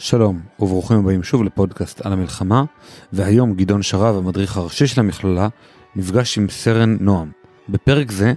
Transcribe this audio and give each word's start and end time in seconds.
שלום 0.00 0.40
וברוכים 0.60 0.98
הבאים 0.98 1.22
שוב 1.22 1.44
לפודקאסט 1.44 2.06
על 2.06 2.12
המלחמה 2.12 2.64
והיום 3.12 3.54
גדעון 3.54 3.82
שרב 3.82 4.16
המדריך 4.16 4.56
הראשי 4.56 4.86
של 4.86 5.00
המכללה 5.00 5.48
נפגש 5.96 6.38
עם 6.38 6.48
סרן 6.48 6.96
נועם. 7.00 7.30
בפרק 7.68 8.10
זה 8.10 8.32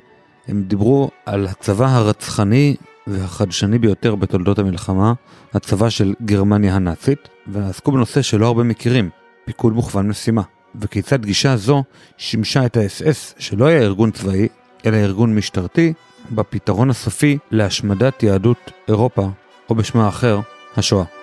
הם 0.47 0.63
דיברו 0.63 1.09
על 1.25 1.47
הצבא 1.47 1.85
הרצחני 1.85 2.75
והחדשני 3.07 3.79
ביותר 3.79 4.15
בתולדות 4.15 4.59
המלחמה, 4.59 5.13
הצבא 5.53 5.89
של 5.89 6.13
גרמניה 6.26 6.76
הנאצית, 6.76 7.29
ועסקו 7.47 7.91
בנושא 7.91 8.21
שלא 8.21 8.47
הרבה 8.47 8.63
מכירים, 8.63 9.09
פיקוד 9.46 9.73
מוכוון 9.73 10.07
משימה, 10.07 10.41
וכיצד 10.75 11.25
גישה 11.25 11.57
זו 11.57 11.83
שימשה 12.17 12.65
את 12.65 12.78
האס-אס 12.78 13.33
שלא 13.37 13.65
היה 13.65 13.81
ארגון 13.81 14.12
צבאי, 14.12 14.47
אלא 14.85 14.97
ארגון 14.97 15.35
משטרתי, 15.35 15.93
בפתרון 16.31 16.89
הסופי 16.89 17.38
להשמדת 17.52 18.23
יהדות 18.23 18.71
אירופה, 18.88 19.30
או 19.70 19.75
בשמה 19.75 20.05
האחר, 20.05 20.39
השואה. 20.77 21.20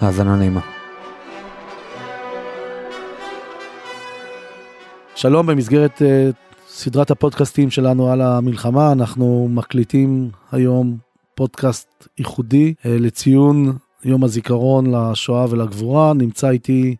האזנה 0.00 0.36
נעימה. 0.36 0.60
שלום, 5.14 5.46
במסגרת 5.46 6.02
uh, 6.02 6.34
סדרת 6.68 7.10
הפודקאסטים 7.10 7.70
שלנו 7.70 8.12
על 8.12 8.20
המלחמה, 8.20 8.92
אנחנו 8.92 9.48
מקליטים 9.50 10.30
היום 10.52 10.96
פודקאסט 11.34 12.08
ייחודי 12.18 12.74
uh, 12.78 12.88
לציון 12.88 13.76
יום 14.04 14.24
הזיכרון 14.24 14.94
לשואה 14.94 15.46
ולגבורה. 15.50 16.12
נמצא 16.14 16.50
איתי 16.50 16.96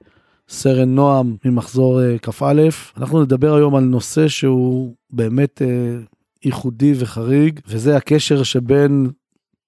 סרן 0.49 0.95
נועם 0.95 1.37
ממחזור 1.45 2.01
uh, 2.01 2.31
כ"א. 2.31 2.63
אנחנו 2.97 3.23
נדבר 3.23 3.55
היום 3.55 3.75
על 3.75 3.85
נושא 3.85 4.29
שהוא 4.29 4.95
באמת 5.11 5.63
uh, 5.63 6.07
ייחודי 6.45 6.93
וחריג, 6.99 7.61
וזה 7.69 7.97
הקשר 7.97 8.43
שבין 8.43 9.11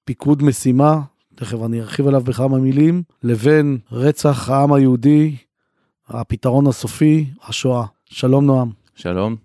פיקוד 0.05 0.43
משימה, 0.43 1.01
תכף 1.41 1.59
אני 1.65 1.81
ארחיב 1.81 2.09
עליו 2.09 2.21
בכמה 2.21 2.59
מילים, 2.59 3.03
לבין 3.23 3.79
רצח 3.93 4.49
העם 4.51 4.73
היהודי, 4.73 5.37
הפתרון 6.09 6.67
הסופי, 6.67 7.27
השואה. 7.43 7.85
שלום 8.05 8.47
נועם. 8.47 8.71
שלום. 8.95 9.37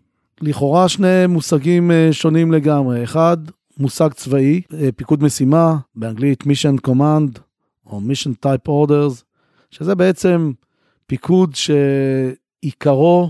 לכאורה 0.41 0.89
שני 0.89 1.27
מושגים 1.27 1.91
אה, 1.91 2.09
שונים 2.11 2.51
לגמרי. 2.51 3.03
אחד, 3.03 3.37
מושג 3.77 4.09
צבאי, 4.13 4.61
אה, 4.73 4.89
פיקוד 4.95 5.23
משימה, 5.23 5.75
באנגלית 5.95 6.43
mission 6.43 6.87
command 6.89 7.39
או 7.85 7.99
mission 7.99 8.45
type 8.45 8.69
orders, 8.69 9.23
שזה 9.71 9.95
בעצם 9.95 10.51
פיקוד 11.07 11.55
שעיקרו 11.55 13.29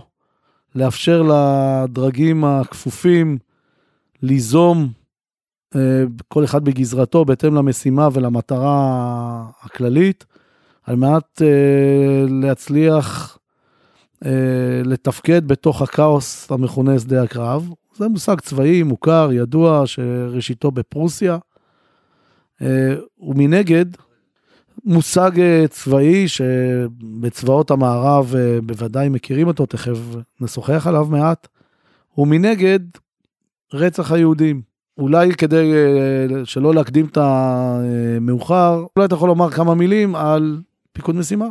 לאפשר 0.76 1.24
לדרגים 1.24 2.46
הכפופים 2.46 3.38
ליזום 4.22 4.90
כל 6.28 6.44
אחד 6.44 6.66
בגזרתו 6.66 7.26
בהתאם 7.26 7.56
למשימה 7.56 8.10
ולמטרה 8.14 9.46
הכללית, 9.62 10.26
על 10.84 10.96
מנת 10.96 11.42
אה, 11.42 12.26
להצליח 12.30 13.38
אה, 14.26 14.32
לתפקד 14.86 15.48
בתוך 15.48 15.82
הכאוס 15.82 16.52
המכונה 16.52 17.00
שדה 17.00 17.24
הקרב. 17.24 17.70
זה 17.98 18.08
מושג 18.08 18.40
צבאי 18.40 18.84
מוכר, 18.84 19.30
ידוע, 19.32 19.84
שראשיתו 19.86 20.72
בפרוסיה. 20.72 21.38
ומנגד, 23.20 23.86
מושג 24.86 25.32
צבאי 25.70 26.28
שבצבאות 26.28 27.72
המערב 27.72 28.36
בוודאי 28.66 29.10
מכירים 29.10 29.48
אותו, 29.48 29.66
תכף 29.66 29.98
נשוחח 30.42 30.88
עליו 30.88 31.06
מעט, 31.06 31.48
ומנגד, 32.18 32.80
רצח 33.74 34.12
היהודים. 34.12 34.75
אולי 34.98 35.32
כדי 35.34 35.74
אה, 35.74 36.46
שלא 36.46 36.74
להקדים 36.74 37.06
את 37.06 37.18
המאוחר, 37.22 38.86
אולי 38.96 39.06
אתה 39.06 39.16
יכול 39.16 39.30
לומר 39.30 39.52
כמה 39.52 39.76
מילים 39.76 40.16
על 40.16 40.62
פיקוד 40.94 41.16
משימה. 41.16 41.46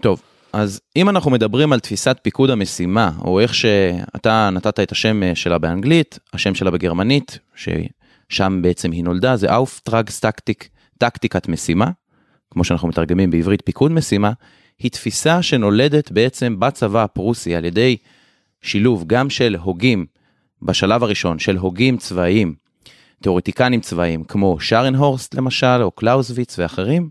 טוב, 0.00 0.22
אז 0.52 0.80
אם 0.96 1.08
אנחנו 1.08 1.30
מדברים 1.30 1.72
על 1.72 1.80
תפיסת 1.80 2.16
פיקוד 2.22 2.50
המשימה, 2.50 3.10
או 3.24 3.40
איך 3.40 3.54
שאתה 3.54 4.50
נתת 4.52 4.80
את 4.80 4.92
השם 4.92 5.22
אה, 5.22 5.34
שלה 5.34 5.58
באנגלית, 5.58 6.18
השם 6.32 6.54
שלה 6.54 6.70
בגרמנית, 6.70 7.38
ששם 7.54 8.62
בעצם 8.62 8.90
היא 8.90 9.04
נולדה, 9.04 9.36
זה 9.36 9.56
אופטרגס 9.56 10.20
טקטיק, 10.20 10.68
טקטיקת 10.98 11.48
משימה, 11.48 11.90
כמו 12.50 12.64
שאנחנו 12.64 12.88
מתרגמים 12.88 13.30
בעברית 13.30 13.62
פיקוד 13.64 13.92
משימה, 13.92 14.32
היא 14.78 14.90
תפיסה 14.90 15.42
שנולדת 15.42 16.12
בעצם 16.12 16.60
בצבא 16.60 17.04
הפרוסי 17.04 17.54
על 17.54 17.64
ידי 17.64 17.96
שילוב 18.62 19.04
גם 19.06 19.30
של 19.30 19.56
הוגים, 19.60 20.06
בשלב 20.62 21.02
הראשון, 21.02 21.38
של 21.38 21.56
הוגים 21.56 21.96
צבאיים 21.96 22.54
תיאורטיקנים 23.22 23.80
צבאיים 23.80 24.24
כמו 24.24 24.60
שרנהורסט 24.60 25.34
למשל, 25.34 25.82
או 25.82 25.90
קלאוזוויץ 25.90 26.58
ואחרים, 26.58 27.08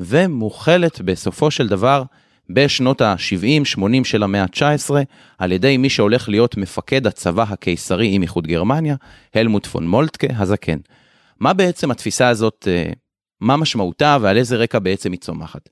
ומוכלת 0.00 1.00
בסופו 1.00 1.50
של 1.50 1.68
דבר 1.68 2.02
בשנות 2.50 3.00
ה-70-80 3.00 4.04
של 4.04 4.22
המאה 4.22 4.42
ה-19 4.42 4.90
על 5.38 5.52
ידי 5.52 5.76
מי 5.76 5.90
שהולך 5.90 6.28
להיות 6.28 6.56
מפקד 6.56 7.06
הצבא 7.06 7.44
הקיסרי 7.48 8.08
עם 8.14 8.22
איחוד 8.22 8.46
גרמניה, 8.46 8.96
הלמוט 9.34 9.66
פון 9.66 9.88
מולטקה 9.88 10.26
הזקן. 10.36 10.78
מה 11.40 11.52
בעצם 11.52 11.90
התפיסה 11.90 12.28
הזאת, 12.28 12.68
אה, 12.70 12.92
מה 13.40 13.56
משמעותה 13.56 14.18
ועל 14.20 14.36
איזה 14.36 14.56
רקע 14.56 14.78
בעצם 14.78 15.12
היא 15.12 15.20
צומחת? 15.20 15.68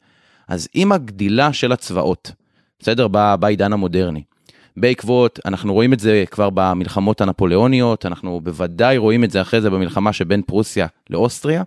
אז 0.49 0.69
עם 0.75 0.93
הגדילה 0.93 1.53
של 1.53 1.73
הצבאות, 1.73 2.33
בסדר? 2.79 3.09
בעידן 3.41 3.73
המודרני, 3.73 4.23
בעקבות, 4.77 5.41
אנחנו 5.45 5.75
רואים 5.75 5.93
את 5.93 6.01
זה 6.01 6.25
כבר 6.31 6.51
במלחמות 6.55 7.21
הנפוליאוניות, 7.21 8.07
אנחנו 8.07 8.41
בוודאי 8.41 8.97
רואים 8.97 9.25
את 9.25 9.31
זה 9.31 9.41
אחרי 9.41 9.61
זה 9.61 9.71
במלחמה 9.71 10.13
שבין 10.13 10.43
פרוסיה 10.43 10.87
לאוסטריה. 11.11 11.63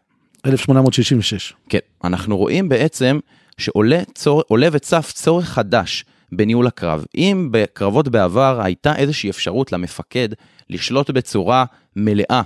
1866. 0.46 1.54
כן, 1.70 1.80
אנחנו 2.04 2.38
רואים 2.38 2.70
בעצם 2.70 3.20
שעולה 3.58 4.02
צור, 4.16 4.44
וצף 4.72 5.12
צורך 5.16 5.50
חדש 5.50 6.06
בניהול 6.32 6.68
הקרב. 6.68 7.06
אם 7.16 7.48
בקרבות 7.52 8.08
בעבר 8.08 8.62
הייתה 8.64 8.96
איזושהי 8.96 9.30
אפשרות 9.30 9.72
למפקד 9.72 10.30
לשלוט 10.70 11.10
בצורה 11.10 11.66
מלאה 11.96 12.42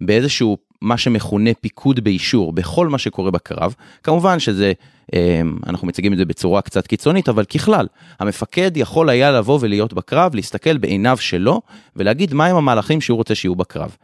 באיזשהו 0.00 0.58
מה 0.80 0.96
שמכונה 0.96 1.50
פיקוד 1.60 2.00
באישור 2.00 2.52
בכל 2.52 2.88
מה 2.88 2.98
שקורה 2.98 3.30
בקרב, 3.30 3.74
כמובן 4.02 4.38
שזה 4.38 4.72
אמ, 5.14 5.58
אנחנו 5.66 5.86
מציגים 5.86 6.12
את 6.12 6.18
זה 6.18 6.24
בצורה 6.24 6.62
קצת 6.62 6.86
קיצונית, 6.86 7.28
אבל 7.28 7.44
ככלל, 7.44 7.86
המפקד 8.20 8.76
יכול 8.76 9.10
היה 9.10 9.30
לבוא 9.32 9.58
ולהיות 9.60 9.92
בקרב, 9.92 10.34
להסתכל 10.34 10.76
בעיניו 10.76 11.16
שלו, 11.16 11.62
ולהגיד 11.96 12.34
מהם 12.34 12.56
המהלכים 12.56 13.00
שהוא 13.00 13.16
רוצה 13.16 13.34
שיהיו 13.34 13.54
בקרב. 13.54 13.96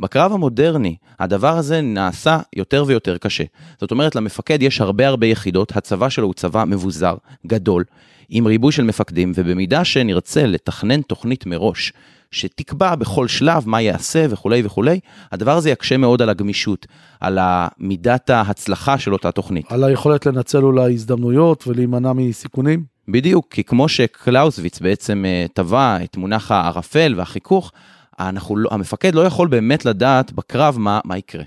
בקרב 0.00 0.32
המודרני, 0.32 0.96
הדבר 1.18 1.56
הזה 1.56 1.80
נעשה 1.80 2.38
יותר 2.56 2.84
ויותר 2.86 3.18
קשה. 3.18 3.44
זאת 3.80 3.90
אומרת, 3.90 4.14
למפקד 4.14 4.62
יש 4.62 4.80
הרבה 4.80 5.08
הרבה 5.08 5.26
יחידות, 5.26 5.76
הצבא 5.76 6.08
שלו 6.08 6.26
הוא 6.26 6.34
צבא 6.34 6.64
מבוזר, 6.64 7.14
גדול, 7.46 7.84
עם 8.28 8.46
ריבוי 8.46 8.72
של 8.72 8.84
מפקדים, 8.84 9.32
ובמידה 9.34 9.84
שנרצה 9.84 10.46
לתכנן 10.46 11.02
תוכנית 11.02 11.46
מראש, 11.46 11.92
שתקבע 12.30 12.94
בכל 12.94 13.28
שלב 13.28 13.68
מה 13.68 13.80
יעשה 13.80 14.26
וכולי 14.30 14.62
וכולי, 14.64 15.00
הדבר 15.32 15.56
הזה 15.56 15.70
יקשה 15.70 15.96
מאוד 15.96 16.22
על 16.22 16.28
הגמישות, 16.28 16.86
על 17.20 17.38
מידת 17.78 18.30
ההצלחה 18.30 18.98
של 18.98 19.12
אותה 19.12 19.32
תוכנית. 19.32 19.72
על 19.72 19.84
היכולת 19.84 20.26
לנצל 20.26 20.62
אולי 20.62 20.92
הזדמנויות 20.92 21.66
ולהימנע 21.66 22.12
מסיכונים? 22.12 22.84
בדיוק, 23.08 23.46
כי 23.50 23.64
כמו 23.64 23.88
שקלאוזוויץ 23.88 24.80
בעצם 24.80 25.24
אה, 25.26 25.46
טבע 25.54 25.98
את 26.04 26.16
מונח 26.16 26.50
הערפל 26.50 27.14
והחיכוך, 27.16 27.72
אנחנו, 28.20 28.56
לא, 28.56 28.68
המפקד 28.72 29.14
לא 29.14 29.20
יכול 29.20 29.48
באמת 29.48 29.84
לדעת 29.84 30.32
בקרב 30.32 30.78
מה, 30.78 31.00
מה 31.04 31.18
יקרה. 31.18 31.44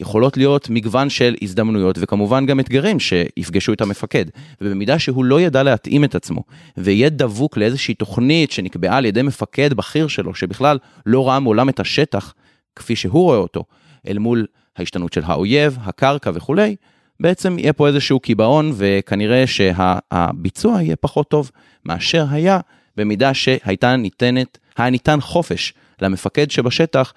יכולות 0.00 0.36
להיות 0.36 0.70
מגוון 0.70 1.10
של 1.10 1.34
הזדמנויות 1.42 1.96
וכמובן 2.00 2.46
גם 2.46 2.60
אתגרים 2.60 3.00
שיפגשו 3.00 3.72
את 3.72 3.80
המפקד. 3.80 4.24
ובמידה 4.60 4.98
שהוא 4.98 5.24
לא 5.24 5.40
ידע 5.40 5.62
להתאים 5.62 6.04
את 6.04 6.14
עצמו 6.14 6.42
ויהיה 6.76 7.08
דבוק 7.08 7.56
לאיזושהי 7.56 7.94
תוכנית 7.94 8.50
שנקבעה 8.50 8.96
על 8.96 9.04
ידי 9.04 9.22
מפקד 9.22 9.74
בכיר 9.74 10.08
שלו, 10.08 10.34
שבכלל 10.34 10.78
לא 11.06 11.28
ראה 11.28 11.40
מעולם 11.40 11.68
את 11.68 11.80
השטח 11.80 12.34
כפי 12.76 12.96
שהוא 12.96 13.22
רואה 13.22 13.38
אותו, 13.38 13.64
אל 14.08 14.18
מול 14.18 14.46
ההשתנות 14.76 15.12
של 15.12 15.20
האויב, 15.24 15.78
הקרקע 15.82 16.30
וכולי, 16.34 16.76
בעצם 17.20 17.58
יהיה 17.58 17.72
פה 17.72 17.88
איזשהו 17.88 18.20
קיבעון 18.20 18.72
וכנראה 18.76 19.44
שהביצוע 19.46 20.82
יהיה 20.82 20.96
פחות 20.96 21.28
טוב 21.28 21.50
מאשר 21.84 22.26
היה 22.30 22.60
במידה 22.96 23.34
שהייתה 23.34 23.96
ניתנת, 23.96 24.58
היה 24.76 24.90
ניתן 24.90 25.20
חופש 25.20 25.74
למפקד 26.00 26.50
שבשטח 26.50 27.12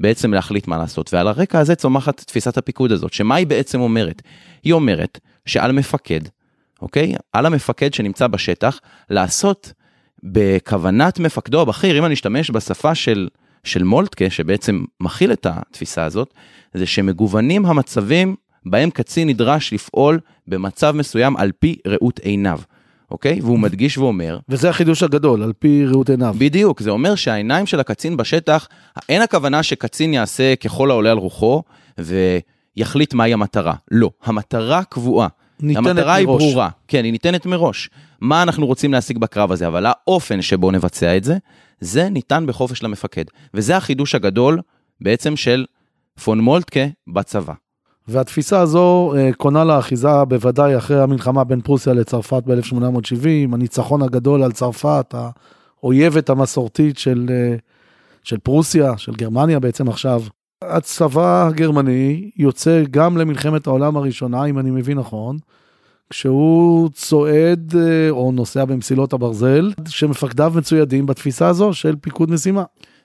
בעצם 0.00 0.34
להחליט 0.34 0.68
מה 0.68 0.78
לעשות. 0.78 1.14
ועל 1.14 1.28
הרקע 1.28 1.58
הזה 1.58 1.74
צומחת 1.74 2.20
תפיסת 2.20 2.58
הפיקוד 2.58 2.92
הזאת, 2.92 3.12
שמה 3.12 3.34
היא 3.34 3.46
בעצם 3.46 3.80
אומרת? 3.80 4.22
היא 4.62 4.72
אומרת 4.72 5.20
שעל 5.46 5.72
מפקד, 5.72 6.20
אוקיי? 6.82 7.14
על 7.32 7.46
המפקד 7.46 7.94
שנמצא 7.94 8.26
בשטח, 8.26 8.80
לעשות 9.10 9.72
בכוונת 10.22 11.18
מפקדו 11.18 11.60
הבכיר, 11.60 11.98
אם 11.98 12.04
אני 12.04 12.14
אשתמש 12.14 12.50
בשפה 12.50 12.94
של, 12.94 13.28
של 13.64 13.82
מולטקה, 13.82 14.30
שבעצם 14.30 14.84
מכיל 15.00 15.32
את 15.32 15.46
התפיסה 15.46 16.04
הזאת, 16.04 16.34
זה 16.74 16.86
שמגוונים 16.86 17.66
המצבים 17.66 18.36
בהם 18.66 18.90
קצין 18.90 19.28
נדרש 19.28 19.72
לפעול 19.72 20.20
במצב 20.48 20.94
מסוים 20.96 21.36
על 21.36 21.52
פי 21.58 21.76
ראות 21.86 22.18
עיניו. 22.18 22.60
אוקיי? 23.10 23.40
והוא 23.40 23.58
מדגיש 23.58 23.98
ואומר... 23.98 24.38
וזה 24.48 24.70
החידוש 24.70 25.02
הגדול, 25.02 25.42
על 25.42 25.52
פי 25.58 25.86
ראות 25.86 26.10
עיניו. 26.10 26.34
בדיוק, 26.38 26.80
זה 26.80 26.90
אומר 26.90 27.14
שהעיניים 27.14 27.66
של 27.66 27.80
הקצין 27.80 28.16
בשטח, 28.16 28.68
אין 29.08 29.22
הכוונה 29.22 29.62
שקצין 29.62 30.14
יעשה 30.14 30.56
ככל 30.56 30.90
העולה 30.90 31.10
על 31.10 31.18
רוחו 31.18 31.62
ויחליט 31.98 33.14
מהי 33.14 33.32
המטרה. 33.32 33.74
לא, 33.90 34.10
המטרה 34.22 34.84
קבועה. 34.84 35.28
ניתנת 35.60 35.86
המטרה 35.86 36.14
היא 36.14 36.26
מראש. 36.26 36.42
ברורה, 36.42 36.68
כן, 36.88 37.04
היא 37.04 37.12
ניתנת 37.12 37.46
מראש. 37.46 37.90
מה 38.20 38.42
אנחנו 38.42 38.66
רוצים 38.66 38.92
להשיג 38.92 39.18
בקרב 39.18 39.52
הזה, 39.52 39.66
אבל 39.66 39.86
האופן 39.86 40.42
שבו 40.42 40.70
נבצע 40.70 41.16
את 41.16 41.24
זה, 41.24 41.36
זה 41.80 42.08
ניתן 42.08 42.44
בחופש 42.46 42.82
למפקד. 42.82 43.24
וזה 43.54 43.76
החידוש 43.76 44.14
הגדול 44.14 44.60
בעצם 45.00 45.36
של 45.36 45.64
פון 46.24 46.40
מולטקה 46.40 46.80
בצבא. 47.06 47.54
והתפיסה 48.08 48.60
הזו 48.60 49.12
אה, 49.16 49.30
קונה 49.36 49.64
לה 49.64 49.78
אחיזה 49.78 50.24
בוודאי 50.24 50.76
אחרי 50.76 51.00
המלחמה 51.00 51.44
בין 51.44 51.60
פרוסיה 51.60 51.92
לצרפת 51.92 52.42
ב-1870, 52.46 53.54
הניצחון 53.54 54.02
הגדול 54.02 54.42
על 54.42 54.52
צרפת, 54.52 55.14
האויבת 55.80 56.30
המסורתית 56.30 56.98
של, 56.98 57.26
אה, 57.30 57.56
של 58.22 58.38
פרוסיה, 58.38 58.98
של 58.98 59.12
גרמניה 59.12 59.60
בעצם 59.60 59.88
עכשיו. 59.88 60.22
הצבא 60.62 61.46
הגרמני 61.46 62.30
יוצא 62.36 62.82
גם 62.90 63.16
למלחמת 63.16 63.66
העולם 63.66 63.96
הראשונה, 63.96 64.44
אם 64.44 64.58
אני 64.58 64.70
מבין 64.70 64.98
נכון, 64.98 65.36
כשהוא 66.10 66.88
צועד 66.94 67.74
אה, 67.76 68.10
או 68.10 68.32
נוסע 68.32 68.64
במסילות 68.64 69.12
הברזל, 69.12 69.72
שמפקדיו 69.88 70.52
מצוידים 70.56 71.06
בתפיסה 71.06 71.48
הזו 71.48 71.72
של 71.72 71.96
פיקוד 72.00 72.30
משימה. 72.30 72.64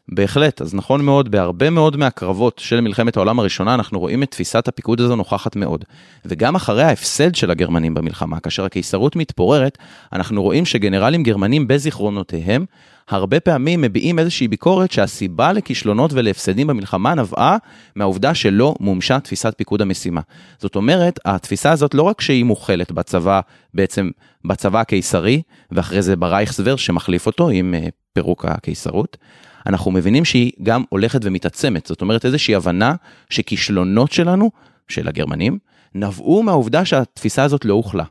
בהחלט, 0.10 0.62
אז 0.62 0.74
נכון 0.74 1.06
מאוד, 1.06 1.32
בהרבה 1.32 1.70
מאוד 1.70 1.98
מהקרבות 1.98 2.60
של 2.60 2.82
מלחמת 2.82 3.18
העולם 3.18 3.40
הראשונה, 3.40 3.74
אנחנו 3.74 4.00
רואים 4.00 4.24
את 4.24 4.32
תפיסת 4.32 4.68
הפיקוד 4.68 5.02
הזו 5.02 5.16
נוכחת 5.16 5.56
מאוד. 5.56 5.86
וגם 6.26 6.56
אחרי 6.56 6.84
ההפסד 6.84 7.36
של 7.36 7.52
הגרמנים 7.52 7.94
במלחמה, 7.94 8.40
כאשר 8.40 8.66
הקיסרות 8.66 9.16
מתפוררת, 9.16 9.78
אנחנו 10.14 10.44
רואים 10.44 10.66
שגנרלים 10.66 11.24
גרמנים 11.24 11.68
בזיכרונותיהם, 11.68 12.66
הרבה 13.10 13.40
פעמים 13.40 13.82
מביעים 13.82 14.20
איזושהי 14.20 14.48
ביקורת 14.48 14.92
שהסיבה 14.92 15.54
לכישלונות 15.54 16.14
ולהפסדים 16.14 16.68
במלחמה 16.68 17.16
נבעה 17.16 17.58
מהעובדה 17.96 18.34
שלא 18.34 18.76
מומשה 18.80 19.20
תפיסת 19.20 19.54
פיקוד 19.58 19.82
המשימה. 19.82 20.22
זאת 20.60 20.76
אומרת, 20.76 21.20
התפיסה 21.26 21.72
הזאת 21.72 21.94
לא 21.94 22.02
רק 22.02 22.22
שהיא 22.22 22.46
מוכלת 22.46 22.92
בצבא, 22.92 23.40
בעצם 23.74 24.10
בצבא 24.46 24.80
הקיסרי, 24.80 25.42
ואחרי 25.72 26.02
זה 26.02 26.16
ברייכסוור 26.16 26.78
שמחליף 26.78 27.26
אותו 27.26 27.50
עם 27.50 27.74
אה, 27.74 27.88
פירוק 28.14 28.46
הקיסרות, 28.46 29.18
אנחנו 29.66 29.92
מבינים 29.92 30.26
שהיא 30.26 30.52
גם 30.64 30.84
הולכת 30.90 31.20
ומתעצמת, 31.24 31.86
זאת 31.86 32.02
אומרת 32.02 32.26
איזושהי 32.26 32.56
הבנה 32.56 32.96
שכישלונות 33.30 34.12
שלנו, 34.12 34.52
של 34.88 35.08
הגרמנים, 35.08 35.58
נבעו 35.96 36.44
מהעובדה 36.44 36.86
שהתפיסה 36.86 37.44
הזאת 37.44 37.66
לא 37.66 37.74
הוכלה. 37.74 38.04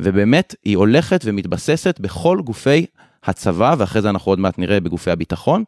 ובאמת 0.00 0.54
היא 0.64 0.76
הולכת 0.76 1.20
ומתבססת 1.24 2.00
בכל 2.00 2.40
גופי 2.44 2.86
הצבא, 3.24 3.74
ואחרי 3.78 4.02
זה 4.02 4.10
אנחנו 4.10 4.32
עוד 4.32 4.38
מעט 4.38 4.58
נראה 4.58 4.80
בגופי 4.80 5.10
הביטחון, 5.10 5.64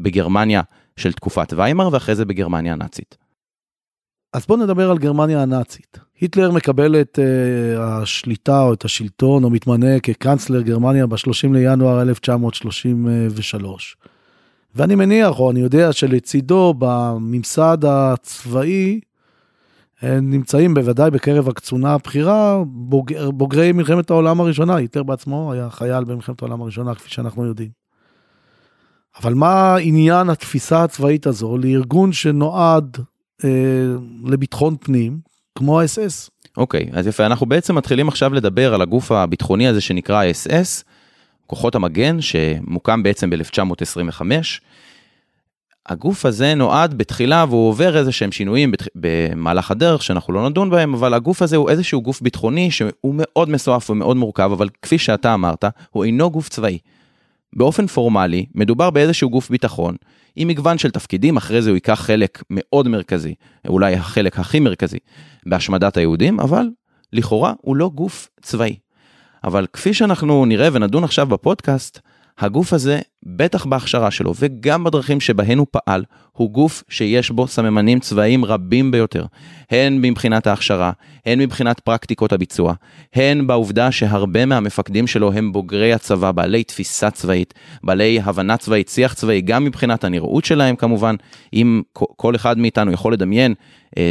בגרמניה 0.00 0.62
של 0.96 1.12
תקופת 1.12 1.52
ויימאר, 1.56 1.88
ואחרי 1.92 2.14
זה 2.14 2.24
בגרמניה 2.24 2.72
הנאצית. 2.72 3.16
אז 4.32 4.46
בואו 4.46 4.58
נדבר 4.58 4.90
על 4.90 4.98
גרמניה 4.98 5.42
הנאצית. 5.42 5.98
היטלר 6.20 6.50
מקבל 6.50 7.00
את 7.00 7.18
uh, 7.18 7.22
השליטה 7.80 8.62
או 8.62 8.72
את 8.72 8.84
השלטון 8.84 9.44
או 9.44 9.50
מתמנה 9.50 10.00
כקנצלר 10.00 10.62
גרמניה 10.62 11.06
ב-30 11.06 11.52
לינואר 11.52 12.02
1933. 12.02 13.96
ואני 14.74 14.94
מניח, 14.94 15.38
או 15.38 15.50
אני 15.50 15.60
יודע 15.60 15.92
שלצידו 15.92 16.74
בממסד 16.78 17.78
הצבאי, 17.84 19.00
נמצאים 20.02 20.74
בוודאי 20.74 21.10
בקרב 21.10 21.48
הקצונה 21.48 21.94
הבכירה, 21.94 22.62
בוגר, 22.66 23.30
בוגרי 23.30 23.72
מלחמת 23.72 24.10
העולם 24.10 24.40
הראשונה, 24.40 24.76
היטלר 24.76 25.02
בעצמו 25.02 25.52
היה 25.52 25.70
חייל 25.70 26.04
במלחמת 26.04 26.42
העולם 26.42 26.62
הראשונה, 26.62 26.94
כפי 26.94 27.10
שאנחנו 27.10 27.46
יודעים. 27.46 27.70
אבל 29.20 29.34
מה 29.34 29.76
עניין 29.76 30.30
התפיסה 30.30 30.84
הצבאית 30.84 31.26
הזו 31.26 31.58
לארגון 31.58 32.12
שנועד 32.12 32.96
אה, 32.98 33.04
לביטחון 34.24 34.76
פנים, 34.80 35.18
כמו 35.54 35.80
האס-אס? 35.80 36.30
אוקיי, 36.56 36.88
אז 36.92 37.06
יפה, 37.06 37.26
אנחנו 37.26 37.46
בעצם 37.46 37.74
מתחילים 37.74 38.08
עכשיו 38.08 38.34
לדבר 38.34 38.74
על 38.74 38.82
הגוף 38.82 39.12
הביטחוני 39.12 39.68
הזה 39.68 39.80
שנקרא 39.80 40.16
האס-אס, 40.16 40.84
כוחות 41.46 41.74
המגן, 41.74 42.20
שמוקם 42.20 43.02
בעצם 43.02 43.30
ב-1925. 43.30 44.22
הגוף 45.86 46.26
הזה 46.26 46.54
נועד 46.54 46.98
בתחילה 46.98 47.44
והוא 47.48 47.68
עובר 47.68 47.96
איזה 47.98 48.12
שהם 48.12 48.32
שינויים 48.32 48.72
במהלך 48.94 49.70
הדרך 49.70 50.02
שאנחנו 50.02 50.32
לא 50.32 50.48
נדון 50.48 50.70
בהם, 50.70 50.94
אבל 50.94 51.14
הגוף 51.14 51.42
הזה 51.42 51.56
הוא 51.56 51.70
איזשהו 51.70 52.02
גוף 52.02 52.22
ביטחוני 52.22 52.70
שהוא 52.70 53.14
מאוד 53.16 53.50
מסועף 53.50 53.90
ומאוד 53.90 54.16
מורכב, 54.16 54.50
אבל 54.52 54.68
כפי 54.82 54.98
שאתה 54.98 55.34
אמרת, 55.34 55.64
הוא 55.90 56.04
אינו 56.04 56.30
גוף 56.30 56.48
צבאי. 56.48 56.78
באופן 57.56 57.86
פורמלי, 57.86 58.46
מדובר 58.54 58.90
באיזשהו 58.90 59.30
גוף 59.30 59.50
ביטחון, 59.50 59.96
עם 60.36 60.48
מגוון 60.48 60.78
של 60.78 60.90
תפקידים, 60.90 61.36
אחרי 61.36 61.62
זה 61.62 61.70
הוא 61.70 61.76
ייקח 61.76 62.00
חלק 62.00 62.42
מאוד 62.50 62.88
מרכזי, 62.88 63.34
אולי 63.68 63.94
החלק 63.94 64.38
הכי 64.38 64.60
מרכזי, 64.60 64.98
בהשמדת 65.46 65.96
היהודים, 65.96 66.40
אבל 66.40 66.68
לכאורה 67.12 67.52
הוא 67.60 67.76
לא 67.76 67.90
גוף 67.94 68.28
צבאי. 68.42 68.76
אבל 69.44 69.66
כפי 69.72 69.94
שאנחנו 69.94 70.44
נראה 70.44 70.68
ונדון 70.72 71.04
עכשיו 71.04 71.26
בפודקאסט, 71.26 72.00
הגוף 72.40 72.72
הזה, 72.72 73.00
בטח 73.22 73.66
בהכשרה 73.66 74.10
שלו 74.10 74.34
וגם 74.38 74.84
בדרכים 74.84 75.20
שבהן 75.20 75.58
הוא 75.58 75.66
פעל, 75.70 76.04
הוא 76.32 76.50
גוף 76.50 76.82
שיש 76.88 77.30
בו 77.30 77.48
סממנים 77.48 78.00
צבאיים 78.00 78.44
רבים 78.44 78.90
ביותר. 78.90 79.26
הן 79.70 79.98
מבחינת 80.00 80.46
ההכשרה, 80.46 80.92
הן 81.26 81.38
מבחינת 81.38 81.80
פרקטיקות 81.80 82.32
הביצוע, 82.32 82.74
הן 83.14 83.46
בעובדה 83.46 83.92
שהרבה 83.92 84.46
מהמפקדים 84.46 85.06
שלו 85.06 85.32
הם 85.32 85.52
בוגרי 85.52 85.92
הצבא, 85.92 86.32
בעלי 86.32 86.64
תפיסה 86.64 87.10
צבאית, 87.10 87.54
בעלי 87.82 88.20
הבנה 88.24 88.56
צבאית, 88.56 88.88
שיח 88.88 89.14
צבאי, 89.14 89.40
גם 89.40 89.64
מבחינת 89.64 90.04
הנראות 90.04 90.44
שלהם 90.44 90.76
כמובן. 90.76 91.14
אם 91.52 91.82
כל 91.92 92.36
אחד 92.36 92.58
מאיתנו 92.58 92.92
יכול 92.92 93.12
לדמיין 93.12 93.54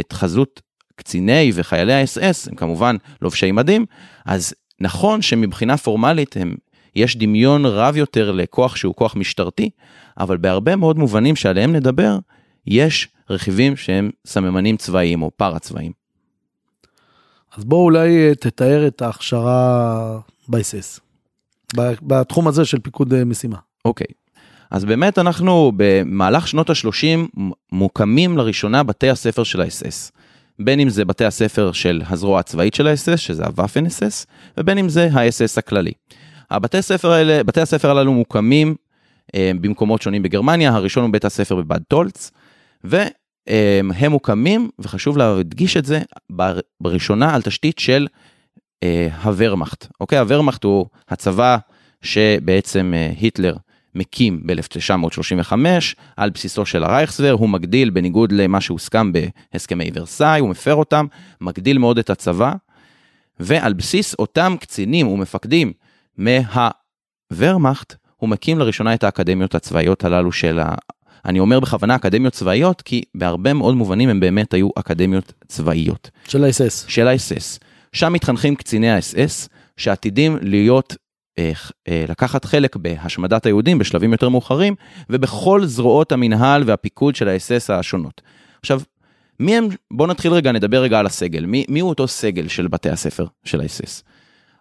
את 0.00 0.12
חזות 0.12 0.60
קציני 0.96 1.50
וחיילי 1.54 1.92
האס-אס, 1.92 2.48
הם 2.48 2.54
כמובן 2.54 2.96
לובשי 3.22 3.52
מדים, 3.52 3.86
אז 4.26 4.54
נכון 4.80 5.22
שמבחינה 5.22 5.76
פורמלית 5.76 6.36
הם, 6.36 6.54
יש 6.96 7.16
דמיון 7.16 7.66
רב 7.66 7.96
יותר 7.96 8.30
לכוח 8.32 8.76
שהוא 8.76 8.94
כוח 8.94 9.16
משטרתי, 9.16 9.70
אבל 10.18 10.36
בהרבה 10.36 10.76
מאוד 10.76 10.98
מובנים 10.98 11.36
שעליהם 11.36 11.72
נדבר, 11.76 12.18
יש 12.66 13.08
רכיבים 13.30 13.76
שהם 13.76 14.10
סממנים 14.26 14.76
צבאיים 14.76 15.22
או 15.22 15.30
פארה 15.36 15.58
צבאיים. 15.58 15.92
אז 17.56 17.64
בוא 17.64 17.84
אולי 17.84 18.28
אה, 18.28 18.34
תתאר 18.34 18.86
את 18.86 19.02
ההכשרה 19.02 20.18
באס-אס, 20.48 21.00
בתחום 22.02 22.48
הזה 22.48 22.64
של 22.64 22.78
פיקוד 22.78 23.14
אה, 23.14 23.24
משימה. 23.24 23.56
אוקיי, 23.84 24.06
אז 24.70 24.84
באמת 24.84 25.18
אנחנו 25.18 25.72
במהלך 25.76 26.48
שנות 26.48 26.70
ה-30 26.70 27.40
מוקמים 27.72 28.38
לראשונה 28.38 28.82
בתי 28.82 29.10
הספר 29.10 29.44
של 29.44 29.60
האס-אס. 29.60 30.12
בין 30.58 30.80
אם 30.80 30.88
זה 30.88 31.04
בתי 31.04 31.24
הספר 31.24 31.72
של 31.72 32.02
הזרוע 32.08 32.40
הצבאית 32.40 32.74
של 32.74 32.86
האס-אס, 32.86 33.20
שזה 33.20 33.44
הוואפן 33.44 33.86
אס-אס, 33.86 34.26
ובין 34.58 34.78
אם 34.78 34.88
זה 34.88 35.08
האס-אס 35.12 35.58
הכללי. 35.58 35.92
הבתי 36.50 36.82
ספר 36.82 37.10
האלה, 37.12 37.44
בתי 37.44 37.60
הספר 37.60 37.90
הללו 37.90 38.12
מוקמים 38.12 38.74
אה, 39.34 39.52
במקומות 39.60 40.02
שונים 40.02 40.22
בגרמניה, 40.22 40.70
הראשון 40.70 41.02
הוא 41.02 41.12
בית 41.12 41.24
הספר 41.24 41.56
בבד 41.56 41.80
טולץ, 41.88 42.30
והם 42.84 43.92
אה, 44.02 44.08
מוקמים, 44.08 44.70
וחשוב 44.78 45.18
להדגיש 45.18 45.76
את 45.76 45.84
זה, 45.84 46.00
בראשונה 46.80 47.34
על 47.34 47.42
תשתית 47.42 47.78
של 47.78 48.06
אה, 48.82 49.08
הוורמאכט. 49.22 49.86
אוקיי, 50.00 50.18
הוורמאכט 50.18 50.64
הוא 50.64 50.86
הצבא 51.08 51.56
שבעצם 52.02 52.94
היטלר 53.18 53.56
מקים 53.94 54.42
ב-1935 54.46 55.52
על 56.16 56.30
בסיסו 56.30 56.66
של 56.66 56.84
הרייכסוור, 56.84 57.32
הוא 57.32 57.48
מגדיל 57.48 57.90
בניגוד 57.90 58.32
למה 58.32 58.60
שהוסכם 58.60 59.12
בהסכמי 59.12 59.90
ורסאי, 59.94 60.40
הוא 60.40 60.48
מפר 60.48 60.74
אותם, 60.74 61.06
מגדיל 61.40 61.78
מאוד 61.78 61.98
את 61.98 62.10
הצבא, 62.10 62.52
ועל 63.40 63.72
בסיס 63.72 64.14
אותם 64.14 64.54
קצינים 64.60 65.08
ומפקדים 65.08 65.72
מהוורמאכט, 66.20 67.94
הוא 68.16 68.28
מקים 68.28 68.58
לראשונה 68.58 68.94
את 68.94 69.04
האקדמיות 69.04 69.54
הצבאיות 69.54 70.04
הללו 70.04 70.32
של 70.32 70.58
ה... 70.58 70.74
אני 71.24 71.40
אומר 71.40 71.60
בכוונה 71.60 71.96
אקדמיות 71.96 72.32
צבאיות, 72.32 72.82
כי 72.82 73.02
בהרבה 73.14 73.52
מאוד 73.52 73.74
מובנים 73.74 74.08
הם 74.08 74.20
באמת 74.20 74.54
היו 74.54 74.68
אקדמיות 74.78 75.32
צבאיות. 75.48 76.10
של 76.28 76.44
האס-אס. 76.44 76.84
של 76.88 77.08
האס-אס. 77.08 77.58
שם 77.92 78.12
מתחנכים 78.12 78.56
קציני 78.56 78.90
האס-אס, 78.90 79.48
שעתידים 79.76 80.38
להיות 80.42 80.96
אה, 81.38 81.52
לקחת 82.08 82.44
חלק 82.44 82.76
בהשמדת 82.76 83.46
היהודים 83.46 83.78
בשלבים 83.78 84.12
יותר 84.12 84.28
מאוחרים, 84.28 84.74
ובכל 85.10 85.64
זרועות 85.64 86.12
המנהל 86.12 86.62
והפיקוד 86.66 87.16
של 87.16 87.28
האס-אס 87.28 87.70
השונות. 87.70 88.20
עכשיו, 88.60 88.80
מי 89.40 89.56
הם, 89.56 89.68
בואו 89.90 90.08
נתחיל 90.08 90.32
רגע, 90.32 90.52
נדבר 90.52 90.82
רגע 90.82 90.98
על 90.98 91.06
הסגל. 91.06 91.46
מי, 91.46 91.64
מי 91.68 91.80
הוא 91.80 91.88
אותו 91.88 92.08
סגל 92.08 92.48
של 92.48 92.68
בתי 92.68 92.90
הספר 92.90 93.26
של 93.44 93.60
האס-אס? 93.60 94.02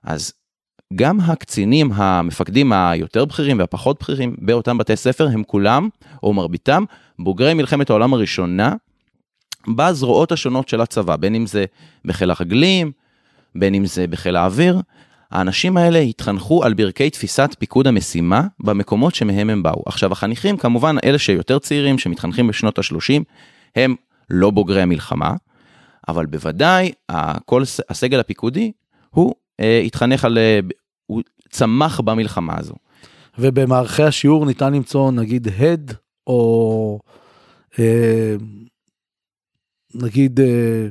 אז 0.04 0.34
גם 0.96 1.20
הקצינים, 1.20 1.92
המפקדים 1.94 2.74
היותר 2.74 3.26
בכירים 3.26 3.60
והפחות 3.60 4.00
בכירים 4.02 4.36
באותם 4.42 4.78
בתי 4.78 4.96
ספר, 4.96 5.28
הם 5.28 5.44
כולם, 5.44 5.90
או 6.24 6.34
מרביתם, 6.34 6.84
בוגרי 7.20 7.54
מלחמת 7.54 7.90
העולם 7.90 8.14
הראשונה, 8.14 8.76
בזרועות 9.76 10.32
השונות 10.32 10.70
של 10.70 10.82
הצבא, 10.82 11.16
בין 11.16 11.36
אם 11.36 11.46
זה 11.46 11.66
בחיל 12.06 12.32
הרגלים, 12.32 12.92
בין 13.56 13.76
אם 13.76 13.86
זה 13.86 14.08
בחיל 14.08 14.36
האוויר, 14.36 14.82
האנשים 15.32 15.78
האלה 15.78 16.00
התחנכו 16.00 16.64
על 16.64 16.74
ברכי 16.74 17.10
תפיסת 17.10 17.56
פיקוד 17.60 17.88
המשימה 17.88 18.42
במקומות 18.60 19.16
שמהם 19.16 19.50
הם 19.50 19.64
באו. 19.64 19.84
עכשיו 19.86 20.12
החניכים 20.12 20.58
כמובן 20.58 20.96
אלה 21.04 21.18
שיותר 21.18 21.60
צעירים 21.60 21.98
שמתחנכים 21.98 22.48
בשנות 22.48 22.80
ה-30 22.80 23.24
הם 23.76 23.96
לא 24.30 24.52
בוגרי 24.52 24.82
המלחמה, 24.82 25.34
אבל 26.08 26.26
בוודאי 26.26 26.92
כל 27.46 27.64
הסגל 27.90 28.20
הפיקודי 28.20 28.72
הוא 29.10 29.36
התחנך 29.60 30.26
על, 30.26 30.38
אה, 30.38 30.60
הוא 31.06 31.22
צמח 31.50 32.00
במלחמה 32.00 32.54
הזו. 32.58 32.74
ובמערכי 33.40 34.04
השיעור 34.04 34.46
ניתן 34.46 34.74
למצוא 34.74 35.12
נגיד 35.12 35.48
הד 35.60 35.94
או 36.28 37.00
אה, 37.80 38.36
נגיד 39.96 40.40
אה, 40.40 40.88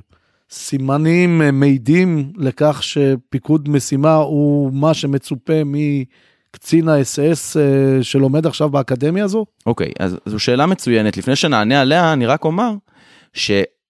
סימנים 0.50 1.42
אה, 1.42 1.50
מעידים 1.50 2.32
לכך 2.36 2.82
שפיקוד 2.82 3.68
משימה 3.68 4.14
הוא 4.14 4.72
מה 4.72 4.94
שמצופה 4.94 5.62
מקצין 5.64 6.88
האס-אס 6.88 7.56
אה, 7.56 7.98
שלומד 8.02 8.46
עכשיו 8.46 8.68
באקדמיה 8.68 9.24
הזו? 9.24 9.46
אוקיי, 9.66 9.92
אז 9.98 10.16
זו 10.26 10.38
שאלה 10.38 10.66
מצוינת. 10.66 11.16
לפני 11.16 11.36
שנענה 11.36 11.80
עליה, 11.80 12.12
אני 12.12 12.26
רק 12.26 12.44
אומר 12.44 12.70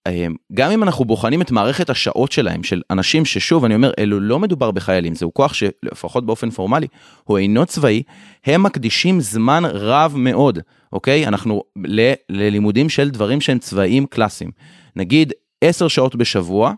שגם 0.09 0.71
אם 0.71 0.83
אנחנו 0.83 1.05
בוחנים 1.05 1.43
את 1.43 1.51
מערכת 1.51 1.91
השעות 1.91 2.33
שלהם, 2.33 2.63
של 2.63 2.83
אנשים 2.91 3.25
ששוב, 3.25 3.65
אני 3.65 3.75
אומר, 3.75 3.93
אלו 3.99 4.21
לא 4.21 4.39
מדובר 4.39 4.71
בחיילים, 4.71 5.15
זהו 5.15 5.35
כוח 5.35 5.55
שלפחות 5.55 6.27
באופן 6.27 6.51
פורמלי, 6.51 6.87
הוא 7.25 7.39
אינו 7.39 7.67
צבאי, 7.67 8.03
הם 8.47 8.63
מקדישים 8.63 9.21
זמן 9.21 9.63
רב 9.65 10.15
מאוד, 10.17 10.59
אוקיי? 10.93 11.27
אנחנו 11.27 11.63
ל, 11.85 12.13
ללימודים 12.29 12.89
של 12.89 13.11
דברים 13.11 13.41
שהם 13.41 13.59
צבאיים 13.59 14.07
קלאסיים. 14.07 14.51
נגיד 14.97 15.33
10 15.61 15.89
שעות 15.89 16.17
בשבוע, 16.17 16.73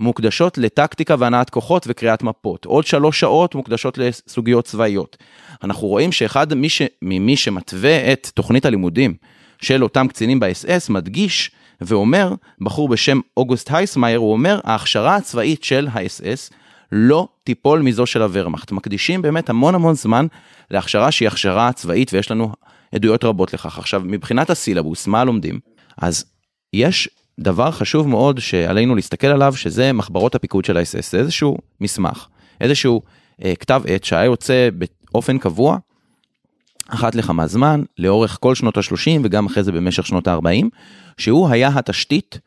מוקדשות 0.00 0.58
לטקטיקה 0.58 1.14
והנעת 1.18 1.50
כוחות 1.50 1.86
וקריאת 1.88 2.22
מפות. 2.22 2.64
עוד 2.64 2.86
שלוש 2.86 3.20
שעות 3.20 3.54
מוקדשות 3.54 3.98
לסוגיות 3.98 4.64
צבאיות. 4.64 5.16
אנחנו 5.64 5.88
רואים 5.88 6.12
שאחד 6.12 6.54
ממי, 6.54 6.68
ש... 6.68 6.82
ממי 7.02 7.36
שמתווה 7.36 8.12
את 8.12 8.30
תוכנית 8.34 8.66
הלימודים 8.66 9.14
של 9.60 9.82
אותם 9.82 10.08
קצינים 10.08 10.40
באס-אס 10.40 10.88
מדגיש 10.88 11.50
ואומר, 11.86 12.34
בחור 12.60 12.88
בשם 12.88 13.20
אוגוסט 13.36 13.70
הייסמאייר, 13.72 14.18
הוא 14.18 14.32
אומר, 14.32 14.60
ההכשרה 14.64 15.16
הצבאית 15.16 15.64
של 15.64 15.88
האס-אס 15.92 16.50
לא 16.92 17.28
תיפול 17.44 17.82
מזו 17.82 18.06
של 18.06 18.22
הוורמאכט. 18.22 18.72
מקדישים 18.72 19.22
באמת 19.22 19.50
המון 19.50 19.74
המון 19.74 19.94
זמן 19.94 20.26
להכשרה 20.70 21.12
שהיא 21.12 21.28
הכשרה 21.28 21.72
צבאית 21.72 22.12
ויש 22.12 22.30
לנו 22.30 22.52
עדויות 22.94 23.24
רבות 23.24 23.54
לכך. 23.54 23.78
עכשיו, 23.78 24.02
מבחינת 24.04 24.50
הסילבוס, 24.50 25.06
מה 25.06 25.24
לומדים? 25.24 25.60
אז 25.98 26.24
יש 26.72 27.08
דבר 27.40 27.70
חשוב 27.70 28.08
מאוד 28.08 28.40
שעלינו 28.40 28.94
להסתכל 28.94 29.26
עליו, 29.26 29.52
שזה 29.56 29.92
מחברות 29.92 30.34
הפיקוד 30.34 30.64
של 30.64 30.76
ה-SS, 30.76 31.10
זה 31.10 31.18
איזשהו 31.18 31.58
מסמך, 31.80 32.26
איזשהו 32.60 33.02
אה, 33.44 33.54
כתב 33.60 33.82
עת 33.86 34.04
שהיה 34.04 34.24
יוצא 34.24 34.68
באופן 35.12 35.38
קבוע, 35.38 35.78
אחת 36.94 37.14
לכמה 37.14 37.46
זמן, 37.46 37.82
לאורך 37.98 38.38
כל 38.40 38.54
שנות 38.54 38.76
ה-30 38.76 39.20
וגם 39.24 39.46
אחרי 39.46 39.62
זה 39.62 39.72
במשך 39.72 40.06
שנות 40.06 40.28
ה-40, 40.28 40.66
שהוא 41.18 41.48
היה 41.48 41.70
התשתית 41.74 42.38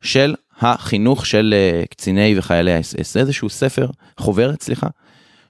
של 0.00 0.34
החינוך 0.60 1.26
של 1.26 1.54
אה, 1.56 1.84
קציני 1.90 2.38
וחיילי 2.38 2.72
ה-SS, 2.72 3.18
איזשהו 3.18 3.48
ספר, 3.48 3.86
חוברת, 4.18 4.62
סליחה, 4.62 4.86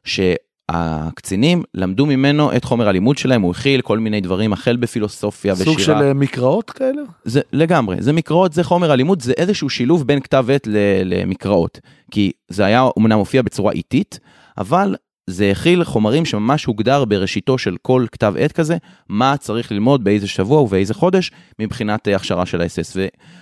ש... 0.04 0.20
הקצינים 0.68 1.62
למדו 1.74 2.06
ממנו 2.06 2.56
את 2.56 2.64
חומר 2.64 2.88
הלימוד 2.88 3.18
שלהם, 3.18 3.42
הוא 3.42 3.50
הכיל 3.50 3.80
כל 3.80 3.98
מיני 3.98 4.20
דברים, 4.20 4.52
החל 4.52 4.76
בפילוסופיה 4.76 5.54
סוג 5.54 5.68
ושירה. 5.68 5.76
סוג 5.76 5.84
של 5.84 6.06
אה, 6.06 6.14
מקראות 6.14 6.70
כאלה? 6.70 7.02
זה 7.24 7.40
לגמרי, 7.52 7.96
זה 8.00 8.12
מקראות, 8.12 8.52
זה 8.52 8.64
חומר 8.64 8.90
הלימוד, 8.90 9.22
זה 9.22 9.32
איזשהו 9.36 9.70
שילוב 9.70 10.06
בין 10.06 10.20
כתב 10.20 10.46
עת 10.52 10.68
למקראות. 11.04 11.80
כי 12.10 12.32
זה 12.48 12.64
היה 12.64 12.82
אומנם 12.82 13.18
מופיע 13.18 13.42
בצורה 13.42 13.72
איטית, 13.72 14.20
אבל 14.58 14.94
זה 15.32 15.50
הכיל 15.50 15.84
חומרים 15.84 16.24
שממש 16.24 16.64
הוגדר 16.64 17.04
בראשיתו 17.04 17.58
של 17.58 17.76
כל 17.82 18.06
כתב 18.12 18.34
עת 18.38 18.52
כזה, 18.52 18.76
מה 19.08 19.36
צריך 19.36 19.72
ללמוד 19.72 20.04
באיזה 20.04 20.28
שבוע 20.28 20.60
ובאיזה 20.60 20.94
חודש 20.94 21.30
מבחינת 21.58 22.08
אה, 22.08 22.16
הכשרה 22.16 22.46
של 22.46 22.60
ה-SS. 22.60 22.98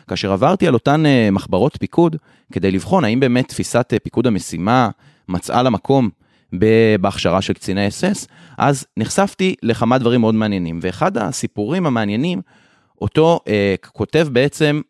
וכאשר 0.06 0.32
עברתי 0.32 0.66
על 0.66 0.74
אותן 0.74 1.06
אה, 1.06 1.28
מחברות 1.32 1.76
פיקוד, 1.80 2.16
כדי 2.52 2.70
לבחון 2.70 3.04
האם 3.04 3.20
באמת 3.20 3.48
תפיסת 3.48 3.94
פיקוד 4.02 4.26
המשימה 4.26 4.90
מצאה 5.28 5.62
לה 5.62 5.70
מקום 5.70 6.10
בהכשרה 7.00 7.42
של 7.42 7.52
קציני 7.52 7.88
אס-אס, 7.88 8.28
אז 8.58 8.86
נחשפתי 8.96 9.54
לכמה 9.62 9.98
דברים 9.98 10.20
מאוד 10.20 10.34
מעניינים. 10.34 10.78
ואחד 10.82 11.18
הסיפורים 11.18 11.86
המעניינים, 11.86 12.40
אותו 13.00 13.40
אה, 13.48 13.74
כותב 13.92 14.28
בעצם 14.32 14.80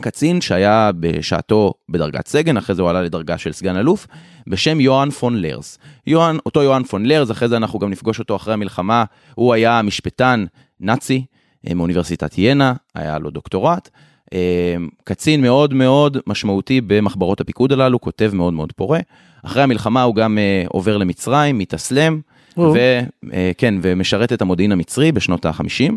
קצין 0.00 0.40
שהיה 0.40 0.90
בשעתו 1.00 1.74
בדרגת 1.88 2.28
סגן, 2.28 2.56
אחרי 2.56 2.74
זה 2.74 2.82
הוא 2.82 2.90
עלה 2.90 3.02
לדרגה 3.02 3.38
של 3.38 3.52
סגן 3.52 3.76
אלוף, 3.76 4.06
בשם 4.46 4.80
יוהאן 4.80 5.10
פון 5.10 5.36
לרס. 5.36 5.78
יוהאן, 6.06 6.36
אותו 6.46 6.62
יוהאן 6.62 6.84
פון 6.84 7.06
לרס, 7.06 7.30
אחרי 7.30 7.48
זה 7.48 7.56
אנחנו 7.56 7.78
גם 7.78 7.90
נפגוש 7.90 8.18
אותו 8.18 8.36
אחרי 8.36 8.54
המלחמה, 8.54 9.04
הוא 9.34 9.54
היה 9.54 9.82
משפטן 9.82 10.44
נאצי 10.80 11.24
אה, 11.68 11.74
מאוניברסיטת 11.74 12.38
ינה, 12.38 12.72
היה 12.94 13.18
לו 13.18 13.30
דוקטורט. 13.30 13.88
אה, 14.32 14.76
קצין 15.04 15.42
מאוד 15.42 15.74
מאוד 15.74 16.16
משמעותי 16.26 16.80
במחברות 16.80 17.40
הפיקוד 17.40 17.72
הללו, 17.72 18.00
כותב 18.00 18.30
מאוד 18.34 18.52
מאוד 18.54 18.72
פורה. 18.72 19.00
אחרי 19.42 19.62
המלחמה 19.62 20.02
הוא 20.02 20.14
גם 20.14 20.38
אה, 20.38 20.64
עובר 20.68 20.96
למצרים, 20.96 21.58
מתאסלם, 21.58 22.20
וכן, 22.56 23.74
ומשרת 23.82 24.32
את 24.32 24.42
המודיעין 24.42 24.72
המצרי 24.72 25.12
בשנות 25.12 25.46
ה-50, 25.46 25.92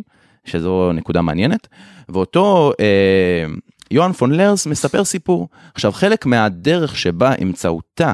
שזו 0.45 0.91
נקודה 0.93 1.21
מעניינת. 1.21 1.67
ואותו 2.09 2.71
יוהאן 3.91 4.11
פון 4.11 4.31
לרס 4.31 4.67
מספר 4.67 5.03
סיפור. 5.03 5.47
עכשיו, 5.73 5.91
חלק 5.91 6.25
מהדרך 6.25 6.97
שבה 6.97 7.33
אמצעותה 7.41 8.13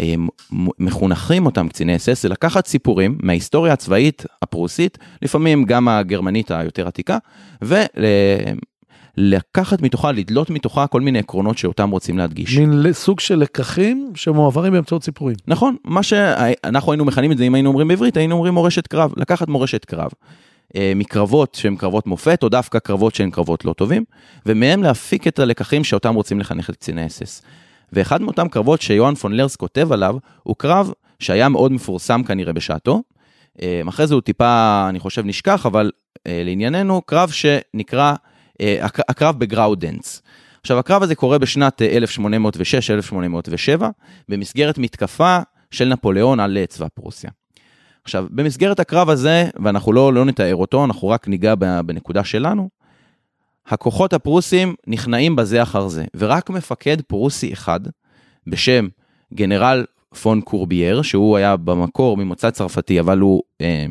אה, 0.00 0.14
מחונכים 0.78 1.46
אותם 1.46 1.68
קציני 1.68 1.96
אס-אס 1.96 2.22
זה 2.22 2.28
לקחת 2.28 2.66
סיפורים 2.66 3.18
מההיסטוריה 3.22 3.72
הצבאית 3.72 4.24
הפרוסית, 4.42 4.98
לפעמים 5.22 5.64
גם 5.64 5.88
הגרמנית 5.88 6.50
היותר 6.50 6.88
עתיקה, 6.88 7.18
ול... 7.62 7.78
לקחת 9.16 9.82
מתוכה, 9.82 10.12
לדלות 10.12 10.50
מתוכה 10.50 10.86
כל 10.86 11.00
מיני 11.00 11.18
עקרונות 11.18 11.58
שאותם 11.58 11.90
רוצים 11.90 12.18
להדגיש. 12.18 12.58
מין 12.58 12.92
סוג 12.92 13.20
של 13.20 13.38
לקחים 13.38 14.12
שמועברים 14.14 14.72
באמצעות 14.72 15.04
סיפורים. 15.04 15.36
נכון, 15.46 15.76
מה 15.84 16.02
שאנחנו 16.02 16.92
היינו 16.92 17.04
מכנים 17.04 17.32
את 17.32 17.38
זה, 17.38 17.44
אם 17.44 17.54
היינו 17.54 17.68
אומרים 17.68 17.88
בעברית, 17.88 18.16
היינו 18.16 18.34
אומרים 18.34 18.54
מורשת 18.54 18.86
קרב, 18.86 19.12
לקחת 19.16 19.48
מורשת 19.48 19.84
קרב. 19.84 20.10
אה, 20.76 20.92
מקרבות 20.96 21.54
שהן 21.54 21.76
קרבות 21.76 22.06
מופת, 22.06 22.42
או 22.42 22.48
דווקא 22.48 22.78
קרבות 22.78 23.14
שהן 23.14 23.30
קרבות 23.30 23.64
לא 23.64 23.72
טובים, 23.72 24.04
ומהם 24.46 24.82
להפיק 24.82 25.26
את 25.26 25.38
הלקחים 25.38 25.84
שאותם 25.84 26.14
רוצים 26.14 26.40
לחנך 26.40 26.70
את 26.70 26.76
קציני 26.76 27.06
אס-אס. 27.06 27.42
ואחד 27.92 28.22
מאותם 28.22 28.48
קרבות 28.48 28.82
שיוהאן 28.82 29.14
פון 29.14 29.32
לרס 29.32 29.56
כותב 29.56 29.92
עליו, 29.92 30.16
הוא 30.42 30.56
קרב 30.58 30.92
שהיה 31.18 31.48
מאוד 31.48 31.72
מפורסם 31.72 32.22
כנראה 32.22 32.52
בשעתו. 32.52 33.02
אה, 33.62 33.82
אחרי 33.88 34.06
זה 34.06 34.14
הוא 34.14 34.22
טיפה, 34.22 34.86
אני 34.88 34.98
חושב, 34.98 35.26
נשכח, 35.26 35.66
אבל 35.66 35.90
אה, 36.26 36.42
לענייננו, 36.44 37.02
קרב 37.02 37.30
שנקרא 37.30 38.14
הקרב 39.08 39.38
בגראודנץ. 39.38 40.22
עכשיו 40.60 40.78
הקרב 40.78 41.02
הזה 41.02 41.14
קורה 41.14 41.38
בשנת 41.38 41.82
1806-1807 43.78 43.82
אה, 43.82 43.88
במסגרת 44.28 44.78
מתקפה 44.78 45.38
של 45.70 45.88
נפוליאון 45.88 46.40
על 46.40 46.58
צבא 46.68 46.86
פרוסיה. 46.94 47.30
עכשיו 48.04 48.26
במסגרת 48.30 48.80
הקרב 48.80 49.10
הזה, 49.10 49.48
ואנחנו 49.62 49.92
לא, 49.92 50.12
לא 50.12 50.24
נתאר 50.24 50.56
אותו, 50.56 50.84
אנחנו 50.84 51.08
רק 51.08 51.28
ניגע 51.28 51.54
בנקודה 51.86 52.24
שלנו, 52.24 52.68
הכוחות 53.66 54.12
הפרוסים 54.12 54.74
נכנעים 54.86 55.36
בזה 55.36 55.62
אחר 55.62 55.88
זה, 55.88 56.04
ורק 56.16 56.50
מפקד 56.50 57.00
פרוסי 57.02 57.52
אחד 57.52 57.80
בשם 58.46 58.88
גנרל 59.34 59.84
פון 60.22 60.40
קורבייר, 60.40 61.02
שהוא 61.02 61.36
היה 61.36 61.56
במקור 61.56 62.16
ממוצא 62.16 62.50
צרפתי, 62.50 63.00
אבל 63.00 63.18
הוא 63.18 63.42
אה, 63.60 63.86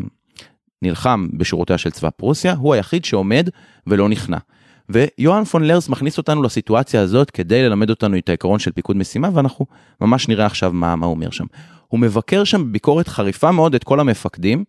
נלחם 0.81 1.27
בשורותיה 1.33 1.77
של 1.77 1.91
צבא 1.91 2.09
פרוסיה, 2.09 2.53
הוא 2.53 2.73
היחיד 2.73 3.05
שעומד 3.05 3.49
ולא 3.87 4.09
נכנע. 4.09 4.37
ויוהאן 4.89 5.43
פון 5.43 5.63
לרס 5.63 5.89
מכניס 5.89 6.17
אותנו 6.17 6.43
לסיטואציה 6.43 7.01
הזאת 7.01 7.31
כדי 7.31 7.63
ללמד 7.63 7.89
אותנו 7.89 8.17
את 8.17 8.29
העקרון 8.29 8.59
של 8.59 8.71
פיקוד 8.71 8.97
משימה, 8.97 9.29
ואנחנו 9.33 9.65
ממש 10.01 10.27
נראה 10.27 10.45
עכשיו 10.45 10.71
מה, 10.73 10.95
מה 10.95 11.05
הוא 11.05 11.13
אומר 11.13 11.29
שם. 11.29 11.45
הוא 11.87 11.99
מבקר 11.99 12.43
שם 12.43 12.63
בביקורת 12.69 13.07
חריפה 13.07 13.51
מאוד 13.51 13.75
את 13.75 13.83
כל 13.83 13.99
המפקדים, 13.99 14.63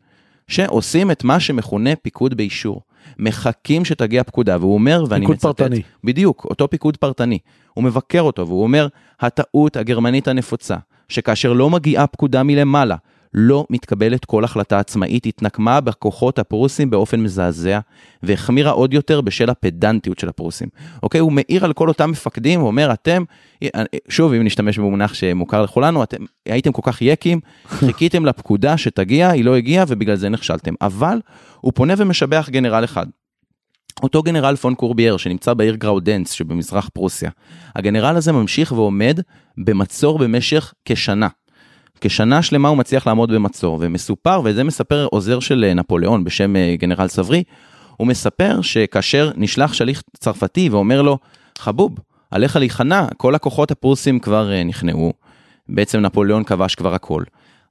שעושים 0.48 1.10
את 1.10 1.24
מה 1.24 1.40
שמכונה 1.40 1.96
פיקוד 1.96 2.34
באישור. 2.34 2.82
מחכים 3.18 3.84
שתגיע 3.84 4.24
פקודה, 4.24 4.56
והוא 4.60 4.74
אומר, 4.74 5.04
ואני 5.08 5.26
מצטט, 5.26 5.40
פיקוד 5.40 5.56
פרטני. 5.56 5.82
בדיוק, 6.04 6.44
אותו 6.50 6.70
פיקוד 6.70 6.96
פרטני. 6.96 7.38
הוא 7.74 7.84
מבקר 7.84 8.20
אותו, 8.20 8.48
והוא 8.48 8.62
אומר, 8.62 8.88
הטעות 9.20 9.76
הגרמנית 9.76 10.28
הנפוצה, 10.28 10.76
שכאשר 11.08 11.52
לא 11.52 11.70
מגיעה 11.70 12.06
פקודה 12.06 12.42
מלמעלה, 12.42 12.96
לא 13.34 13.66
מתקבלת 13.70 14.24
כל 14.24 14.44
החלטה 14.44 14.78
עצמאית, 14.78 15.26
התנקמה 15.26 15.80
בכוחות 15.80 16.38
הפרוסים 16.38 16.90
באופן 16.90 17.20
מזעזע, 17.20 17.80
והחמירה 18.22 18.70
עוד 18.70 18.94
יותר 18.94 19.20
בשל 19.20 19.50
הפדנטיות 19.50 20.18
של 20.18 20.28
הפרוסים. 20.28 20.68
אוקיי, 21.02 21.20
הוא 21.20 21.32
מעיר 21.32 21.64
על 21.64 21.72
כל 21.72 21.88
אותם 21.88 22.10
מפקדים, 22.10 22.60
הוא 22.60 22.66
אומר, 22.66 22.92
אתם, 22.92 23.24
שוב, 24.08 24.32
אם 24.32 24.44
נשתמש 24.44 24.78
במונח 24.78 25.14
שמוכר 25.14 25.62
לכולנו, 25.62 26.02
אתם 26.02 26.24
הייתם 26.46 26.72
כל 26.72 26.82
כך 26.84 27.02
יקים, 27.02 27.40
חיכיתם 27.68 28.26
לפקודה 28.26 28.76
שתגיע, 28.76 29.30
היא 29.30 29.44
לא 29.44 29.56
הגיעה, 29.56 29.84
ובגלל 29.88 30.16
זה 30.16 30.28
נכשלתם. 30.28 30.74
אבל 30.80 31.20
הוא 31.60 31.72
פונה 31.74 31.94
ומשבח 31.96 32.48
גנרל 32.50 32.84
אחד. 32.84 33.06
אותו 34.02 34.22
גנרל 34.22 34.56
פון 34.56 34.74
קורבייר 34.74 35.16
שנמצא 35.16 35.54
בעיר 35.54 35.74
גראודנץ 35.74 36.30
שבמזרח 36.30 36.88
פרוסיה. 36.92 37.30
הגנרל 37.76 38.16
הזה 38.16 38.32
ממשיך 38.32 38.72
ועומד 38.72 39.20
במצור 39.58 40.18
במשך 40.18 40.74
כשנה. 40.84 41.28
כשנה 42.00 42.42
שלמה 42.42 42.68
הוא 42.68 42.78
מצליח 42.78 43.06
לעמוד 43.06 43.32
במצור, 43.32 43.78
ומסופר, 43.80 44.40
וזה 44.44 44.64
מספר 44.64 45.06
עוזר 45.10 45.40
של 45.40 45.64
אה, 45.68 45.74
נפוליאון 45.74 46.24
בשם 46.24 46.56
אה, 46.56 46.74
גנרל 46.78 47.08
סברי, 47.08 47.42
הוא 47.96 48.06
מספר 48.06 48.60
שכאשר 48.62 49.30
נשלח 49.36 49.72
שליח 49.72 50.02
צרפתי 50.18 50.68
ואומר 50.68 51.02
לו, 51.02 51.18
חבוב, 51.58 51.98
עליך 52.30 52.56
להיכנע, 52.56 53.06
כל 53.16 53.34
הכוחות 53.34 53.70
הפרוסים 53.70 54.18
כבר 54.18 54.52
אה, 54.52 54.64
נכנעו, 54.64 55.12
בעצם 55.68 56.00
נפוליאון 56.00 56.44
כבש 56.44 56.74
כבר 56.74 56.94
הכל. 56.94 57.22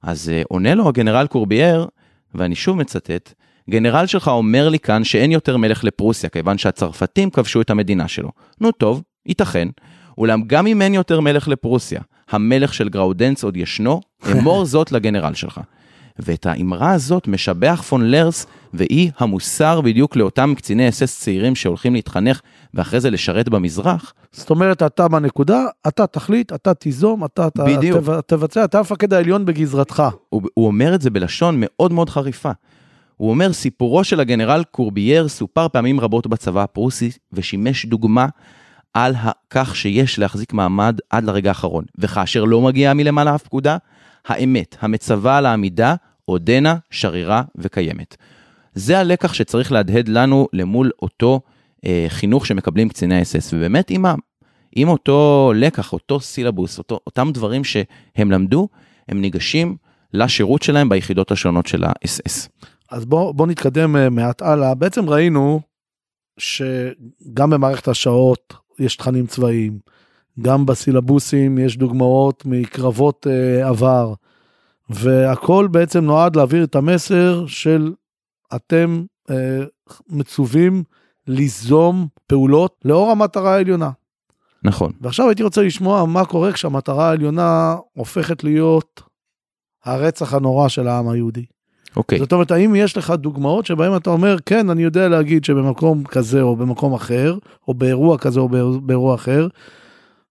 אז 0.02 0.32
עונה 0.48 0.74
לו 0.74 0.88
הגנרל 0.88 1.26
קורבייר, 1.26 1.86
ואני 2.34 2.54
שוב 2.54 2.76
מצטט, 2.76 3.32
גנרל 3.70 4.06
שלך 4.06 4.28
אומר 4.28 4.68
לי 4.68 4.78
כאן 4.78 5.04
שאין 5.04 5.32
יותר 5.32 5.56
מלך 5.56 5.84
לפרוסיה, 5.84 6.30
כיוון 6.30 6.58
שהצרפתים 6.58 7.30
כבשו 7.30 7.60
את 7.60 7.70
המדינה 7.70 8.08
שלו. 8.08 8.30
נו 8.60 8.72
טוב, 8.72 9.02
ייתכן. 9.26 9.68
אולם 10.18 10.42
גם 10.46 10.66
אם 10.66 10.82
אין 10.82 10.94
יותר 10.94 11.20
מלך 11.20 11.48
לפרוסיה, 11.48 12.00
המלך 12.30 12.74
של 12.74 12.88
גראודנץ 12.88 13.44
עוד 13.44 13.56
ישנו, 13.56 14.00
אמור 14.32 14.64
זאת 14.64 14.92
לגנרל 14.92 15.34
שלך. 15.34 15.60
ואת 16.18 16.46
האמרה 16.46 16.92
הזאת 16.92 17.28
משבח 17.28 17.82
פון 17.88 18.10
לרס, 18.10 18.46
והיא 18.74 19.10
המוסר 19.18 19.80
בדיוק 19.80 20.16
לאותם 20.16 20.54
קציני 20.56 20.88
אס-אס 20.88 21.20
צעירים 21.20 21.54
שהולכים 21.54 21.94
להתחנך 21.94 22.40
ואחרי 22.74 23.00
זה 23.00 23.10
לשרת 23.10 23.48
במזרח. 23.48 24.14
זאת 24.32 24.50
אומרת, 24.50 24.82
אתה 24.82 25.08
בנקודה, 25.08 25.64
אתה 25.88 26.06
תחליט, 26.06 26.52
אתה 26.52 26.74
תיזום, 26.74 27.24
אתה 27.24 27.48
בדיוק. 27.66 27.98
תב- 27.98 28.20
תבצע, 28.20 28.64
אתה 28.64 28.78
המפקד 28.78 29.14
העליון 29.14 29.44
בגזרתך. 29.46 30.02
הוא, 30.28 30.42
הוא 30.54 30.66
אומר 30.66 30.94
את 30.94 31.02
זה 31.02 31.10
בלשון 31.10 31.54
מאוד 31.58 31.92
מאוד 31.92 32.10
חריפה. 32.10 32.50
הוא 33.16 33.30
אומר, 33.30 33.52
סיפורו 33.52 34.04
של 34.04 34.20
הגנרל 34.20 34.62
קורבייר 34.70 35.28
סופר 35.28 35.68
פעמים 35.68 36.00
רבות 36.00 36.26
בצבא 36.26 36.62
הפרוסי, 36.62 37.10
ושימש 37.32 37.86
דוגמה 37.86 38.26
על 38.94 39.14
כך 39.50 39.76
שיש 39.76 40.18
להחזיק 40.18 40.52
מעמד 40.52 40.98
עד 41.10 41.24
לרגע 41.24 41.48
האחרון. 41.48 41.84
וכאשר 41.98 42.44
לא 42.44 42.60
מגיעה 42.60 42.94
מלמעלה 42.94 43.34
אף 43.34 43.42
פקודה, 43.42 43.76
האמת, 44.26 44.76
המצווה 44.80 45.38
על 45.38 45.46
העמידה, 45.46 45.94
עודנה, 46.24 46.76
שרירה 46.90 47.42
וקיימת. 47.56 48.16
זה 48.74 48.98
הלקח 48.98 49.32
שצריך 49.32 49.72
להדהד 49.72 50.08
לנו 50.08 50.48
למול 50.52 50.90
אותו 51.02 51.40
אה, 51.86 52.06
חינוך 52.08 52.46
שמקבלים 52.46 52.88
קציני 52.88 53.18
האס-אס, 53.18 53.54
ובאמת 53.54 53.90
ה- 54.04 54.14
עם 54.76 54.88
אותו 54.88 55.52
לקח, 55.56 55.92
אותו 55.92 56.20
סילבוס, 56.20 56.78
אותו, 56.78 57.00
אותם 57.06 57.30
דברים 57.34 57.64
שהם 57.64 58.30
למדו, 58.30 58.68
הם 59.08 59.20
ניגשים 59.20 59.76
לשירות 60.12 60.62
שלהם 60.62 60.88
ביחידות 60.88 61.32
השונות 61.32 61.66
של 61.66 61.84
האס-אס. 61.84 62.48
אז 62.90 63.04
בוא, 63.04 63.32
בוא 63.32 63.46
נתקדם 63.46 63.96
אה, 63.96 64.10
מעט 64.10 64.42
הלאה. 64.42 64.74
בעצם 64.74 65.08
ראינו 65.08 65.60
שגם 66.38 67.50
במערכת 67.50 67.88
השעות 67.88 68.54
יש 68.78 68.96
תכנים 68.96 69.26
צבאיים, 69.26 69.78
גם 70.42 70.66
בסילבוסים 70.66 71.58
יש 71.58 71.76
דוגמאות 71.76 72.42
מקרבות 72.46 73.26
אה, 73.26 73.68
עבר, 73.68 74.14
והכל 74.90 75.68
בעצם 75.70 76.04
נועד 76.04 76.36
להעביר 76.36 76.64
את 76.64 76.74
המסר 76.74 77.46
של 77.46 77.92
אתם 78.54 79.04
אה, 79.30 79.64
מצווים 80.08 80.82
ליזום 81.26 82.06
פעולות 82.26 82.80
לאור 82.84 83.10
המטרה 83.10 83.54
העליונה. 83.54 83.90
נכון. 84.62 84.92
ועכשיו 85.00 85.28
הייתי 85.28 85.42
רוצה 85.42 85.62
לשמוע 85.62 86.04
מה 86.04 86.24
קורה 86.24 86.52
כשהמטרה 86.52 87.08
העליונה 87.08 87.76
הופכת 87.92 88.44
להיות 88.44 89.02
הרצח 89.84 90.34
הנורא 90.34 90.68
של 90.68 90.88
העם 90.88 91.08
היהודי. 91.08 91.44
אוקיי. 91.96 92.18
זאת 92.18 92.32
אומרת, 92.32 92.50
האם 92.50 92.74
יש 92.74 92.96
לך 92.96 93.10
דוגמאות 93.10 93.66
שבהם 93.66 93.96
אתה 93.96 94.10
אומר, 94.10 94.36
כן, 94.46 94.70
אני 94.70 94.82
יודע 94.82 95.08
להגיד 95.08 95.44
שבמקום 95.44 96.04
כזה 96.04 96.42
או 96.42 96.56
במקום 96.56 96.94
אחר, 96.94 97.38
או 97.68 97.74
באירוע 97.74 98.18
כזה 98.18 98.40
או 98.40 98.48
באיר- 98.48 98.80
באירוע 98.82 99.14
אחר, 99.14 99.46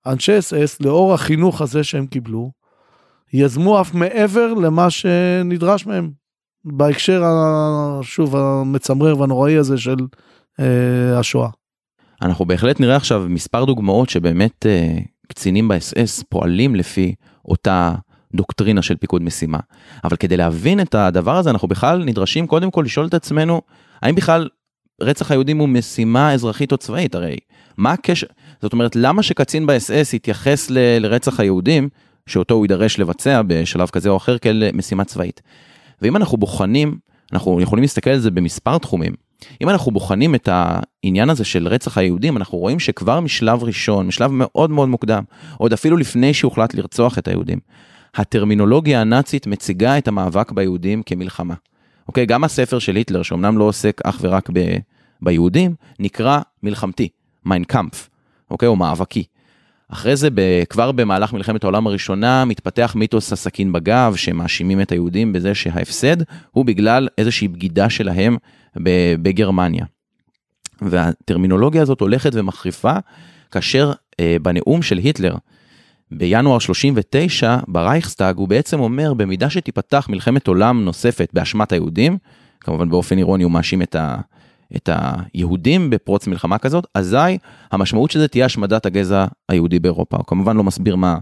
אנשי 0.05 0.39
אס-אס, 0.39 0.81
לאור 0.81 1.13
החינוך 1.13 1.61
הזה 1.61 1.83
שהם 1.83 2.05
קיבלו, 2.07 2.51
יזמו 3.33 3.81
אף 3.81 3.93
מעבר 3.93 4.53
למה 4.53 4.89
שנדרש 4.89 5.85
מהם, 5.85 6.11
בהקשר, 6.65 7.23
שוב, 8.01 8.35
המצמרר 8.35 9.19
והנוראי 9.19 9.57
הזה 9.57 9.77
של 9.77 9.95
אה, 10.59 11.19
השואה. 11.19 11.49
אנחנו 12.21 12.45
בהחלט 12.45 12.79
נראה 12.79 12.95
עכשיו 12.95 13.25
מספר 13.29 13.65
דוגמאות 13.65 14.09
שבאמת 14.09 14.65
אה, 14.65 14.97
קצינים 15.27 15.67
ב-SS 15.67 16.23
פועלים 16.29 16.75
לפי 16.75 17.15
אותה 17.45 17.95
דוקטרינה 18.35 18.81
של 18.81 18.95
פיקוד 18.95 19.21
משימה. 19.21 19.59
אבל 20.03 20.15
כדי 20.15 20.37
להבין 20.37 20.79
את 20.79 20.95
הדבר 20.95 21.37
הזה 21.37 21.49
אנחנו 21.49 21.67
בכלל 21.67 22.03
נדרשים 22.03 22.47
קודם 22.47 22.71
כל 22.71 22.83
לשאול 22.85 23.07
את 23.07 23.13
עצמנו, 23.13 23.61
האם 24.01 24.15
בכלל 24.15 24.49
רצח 25.01 25.31
היהודים 25.31 25.57
הוא 25.57 25.69
משימה 25.69 26.33
אזרחית 26.33 26.71
או 26.71 26.77
צבאית? 26.77 27.15
הרי 27.15 27.37
מה 27.77 27.91
הקשר? 27.91 28.27
זאת 28.61 28.73
אומרת, 28.73 28.95
למה 28.95 29.23
שקצין 29.23 29.65
ב-SS 29.65 30.15
יתייחס 30.15 30.69
ל- 30.69 30.97
לרצח 30.99 31.39
היהודים, 31.39 31.89
שאותו 32.27 32.53
הוא 32.53 32.65
יידרש 32.65 32.99
לבצע 32.99 33.41
בשלב 33.47 33.89
כזה 33.89 34.09
או 34.09 34.17
אחר 34.17 34.37
כאל 34.37 34.63
משימה 34.73 35.03
צבאית? 35.03 35.41
ואם 36.01 36.15
אנחנו 36.15 36.37
בוחנים, 36.37 36.97
אנחנו 37.33 37.61
יכולים 37.61 37.81
להסתכל 37.81 38.09
על 38.09 38.19
זה 38.19 38.31
במספר 38.31 38.77
תחומים. 38.77 39.13
אם 39.61 39.69
אנחנו 39.69 39.91
בוחנים 39.91 40.35
את 40.35 40.49
העניין 40.51 41.29
הזה 41.29 41.45
של 41.45 41.67
רצח 41.67 41.97
היהודים, 41.97 42.37
אנחנו 42.37 42.57
רואים 42.57 42.79
שכבר 42.79 43.19
משלב 43.19 43.63
ראשון, 43.63 44.07
משלב 44.07 44.31
מאוד 44.31 44.69
מאוד 44.69 44.89
מוקדם, 44.89 45.23
עוד 45.57 45.73
אפילו 45.73 45.97
לפני 45.97 46.33
שהוחלט 46.33 46.73
לרצוח 46.73 47.17
את 47.17 47.27
היהודים, 47.27 47.59
הטרמינולוגיה 48.15 49.01
הנאצית 49.01 49.47
מציגה 49.47 49.97
את 49.97 50.07
המאבק 50.07 50.51
ביהודים 50.51 51.03
כמלחמה. 51.03 51.53
אוקיי, 52.07 52.25
גם 52.25 52.43
הספר 52.43 52.79
של 52.79 52.95
היטלר, 52.95 53.23
שאומנם 53.23 53.57
לא 53.57 53.63
עוסק 53.63 54.01
אך 54.03 54.19
ורק 54.21 54.49
ב, 54.53 54.77
ביהודים, 55.21 55.75
נקרא 55.99 56.39
מלחמתי, 56.63 57.09
מיינקאמפף, 57.45 58.09
אוקיי, 58.51 58.67
או 58.67 58.75
מאבקי. 58.75 59.23
אחרי 59.89 60.15
זה, 60.15 60.29
כבר 60.69 60.91
במהלך 60.91 61.33
מלחמת 61.33 61.63
העולם 61.63 61.87
הראשונה, 61.87 62.45
מתפתח 62.45 62.93
מיתוס 62.95 63.33
הסכין 63.33 63.71
בגב, 63.73 64.15
שמאשימים 64.15 64.81
את 64.81 64.91
היהודים 64.91 65.33
בזה 65.33 65.55
שההפסד 65.55 66.17
הוא 66.51 66.65
בגלל 66.65 67.07
איזושהי 67.17 67.47
בגידה 67.47 67.89
שלהם 67.89 68.37
בגרמניה. 69.21 69.85
והטרמינולוגיה 70.81 71.81
הזאת 71.81 71.99
הולכת 71.99 72.31
ומחריפה, 72.33 72.93
כאשר 73.51 73.91
אה, 74.19 74.37
בנאום 74.41 74.81
של 74.81 74.97
היטלר, 74.97 75.35
בינואר 76.11 76.59
39 76.59 77.57
ברייכסטאג 77.67 78.37
הוא 78.37 78.47
בעצם 78.47 78.79
אומר 78.79 79.13
במידה 79.13 79.49
שתיפתח 79.49 80.07
מלחמת 80.09 80.47
עולם 80.47 80.85
נוספת 80.85 81.29
באשמת 81.33 81.71
היהודים, 81.71 82.17
כמובן 82.59 82.89
באופן 82.89 83.17
אירוני 83.17 83.43
הוא 83.43 83.51
מאשים 83.51 83.81
את, 83.81 83.95
ה, 83.95 84.15
את 84.75 84.89
היהודים 85.33 85.89
בפרוץ 85.89 86.27
מלחמה 86.27 86.57
כזאת, 86.57 86.87
אזי 86.93 87.37
המשמעות 87.71 88.11
של 88.11 88.19
זה 88.19 88.27
תהיה 88.27 88.45
השמדת 88.45 88.85
הגזע 88.85 89.25
היהודי 89.49 89.79
באירופה. 89.79 90.17
הוא 90.17 90.25
כמובן 90.25 90.57
לא 90.57 90.63
מסביר 90.63 90.95
מה, 90.95 91.17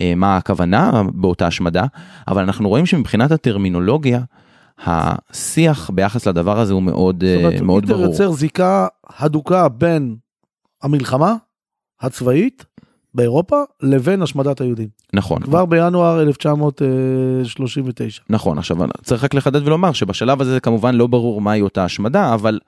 אה, 0.00 0.12
מה 0.16 0.36
הכוונה 0.36 1.02
באותה 1.12 1.46
השמדה, 1.46 1.84
אבל 2.28 2.42
אנחנו 2.42 2.68
רואים 2.68 2.86
שמבחינת 2.86 3.30
הטרמינולוגיה, 3.30 4.20
השיח 4.86 5.90
ביחס 5.90 6.26
לדבר 6.26 6.60
הזה 6.60 6.72
הוא 6.72 6.82
מאוד, 6.82 7.24
זאת 7.24 7.42
אה, 7.42 7.46
אומרת, 7.46 7.60
מאוד 7.60 7.82
היטלר 7.82 7.96
ברור. 7.96 8.10
יוצר 8.10 8.32
זיקה 8.32 8.86
הדוקה 9.18 9.68
בין 9.68 10.16
המלחמה 10.82 11.34
הצבאית 12.00 12.64
באירופה 13.14 13.62
לבין 13.82 14.22
השמדת 14.22 14.60
היהודים. 14.60 14.88
נכון. 15.12 15.42
כבר 15.42 15.64
בינואר 15.64 16.22
1939. 16.22 18.22
נכון, 18.30 18.58
עכשיו 18.58 18.76
צריך 19.02 19.24
רק 19.24 19.34
לחדד 19.34 19.66
ולומר 19.66 19.92
שבשלב 19.92 20.40
הזה 20.40 20.60
כמובן 20.60 20.94
לא 20.94 21.06
ברור 21.06 21.40
מהי 21.40 21.60
אותה 21.60 21.84
השמדה, 21.84 22.34
אבל 22.34 22.58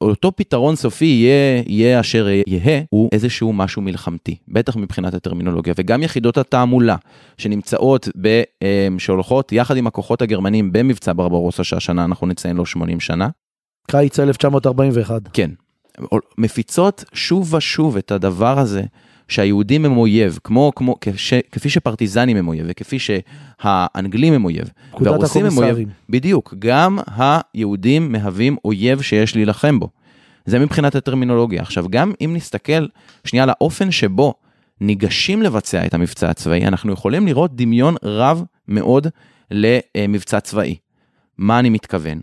אותו 0.00 0.32
פתרון 0.36 0.76
סופי 0.76 1.04
יהיה, 1.04 1.62
יהיה 1.66 2.00
אשר 2.00 2.28
יהא, 2.46 2.80
הוא 2.90 3.08
איזשהו 3.12 3.52
משהו 3.52 3.82
מלחמתי, 3.82 4.36
בטח 4.48 4.76
מבחינת 4.76 5.14
הטרמינולוגיה, 5.14 5.74
וגם 5.76 6.02
יחידות 6.02 6.38
התעמולה 6.38 6.96
שנמצאות, 7.38 8.08
ב, 8.20 8.42
אה, 8.62 8.88
שהולכות 8.98 9.52
יחד 9.52 9.76
עם 9.76 9.86
הכוחות 9.86 10.22
הגרמנים 10.22 10.72
במבצע 10.72 11.12
ברברוסה, 11.16 11.64
שהשנה 11.64 12.04
אנחנו 12.04 12.26
נציין 12.26 12.56
לו 12.56 12.66
80 12.66 13.00
שנה, 13.00 13.28
קיץ 13.90 14.20
1941. 14.20 15.20
כן, 15.32 15.50
מפיצות 16.38 17.04
שוב 17.12 17.54
ושוב 17.54 17.96
את 17.96 18.12
הדבר 18.12 18.58
הזה. 18.58 18.82
שהיהודים 19.28 19.84
הם 19.84 19.96
אויב, 19.96 20.38
כמו, 20.44 20.72
כמו, 20.76 20.96
כש, 21.00 21.34
כפי 21.52 21.70
שפרטיזנים 21.70 22.36
הם 22.36 22.48
אויב, 22.48 22.66
וכפי 22.68 22.98
שהאנגלים 22.98 24.32
הם 24.32 24.44
אויב, 24.44 24.70
והרוסים 25.00 25.46
הם 25.46 25.58
אויב. 25.58 25.78
בדיוק, 26.08 26.54
גם 26.58 26.98
היהודים 27.16 28.12
מהווים 28.12 28.56
אויב 28.64 29.02
שיש 29.02 29.36
להילחם 29.36 29.78
בו. 29.80 29.88
זה 30.46 30.58
מבחינת 30.58 30.94
הטרמינולוגיה. 30.94 31.62
עכשיו, 31.62 31.86
גם 31.90 32.12
אם 32.20 32.32
נסתכל 32.36 32.86
שנייה 33.24 33.42
על 33.42 33.50
האופן 33.50 33.90
שבו 33.90 34.34
ניגשים 34.80 35.42
לבצע 35.42 35.86
את 35.86 35.94
המבצע 35.94 36.30
הצבאי, 36.30 36.66
אנחנו 36.66 36.92
יכולים 36.92 37.26
לראות 37.26 37.56
דמיון 37.56 37.94
רב 38.02 38.42
מאוד 38.68 39.06
למבצע 39.50 40.40
צבאי. 40.40 40.76
מה 41.38 41.58
אני 41.58 41.70
מתכוון? 41.70 42.20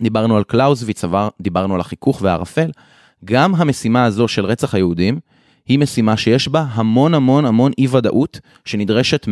דיברנו 0.00 0.36
על 0.36 0.44
קלאוזוויץ, 0.44 1.04
דיברנו 1.40 1.74
על 1.74 1.80
החיכוך 1.80 2.22
והערפל. 2.22 2.70
גם 3.24 3.54
המשימה 3.54 4.04
הזו 4.04 4.28
של 4.28 4.44
רצח 4.44 4.74
היהודים, 4.74 5.20
היא 5.70 5.78
משימה 5.78 6.16
שיש 6.16 6.48
בה 6.48 6.66
המון 6.70 7.14
המון 7.14 7.44
המון 7.44 7.72
אי 7.78 7.86
ודאות 7.90 8.40
שנדרשת 8.64 9.28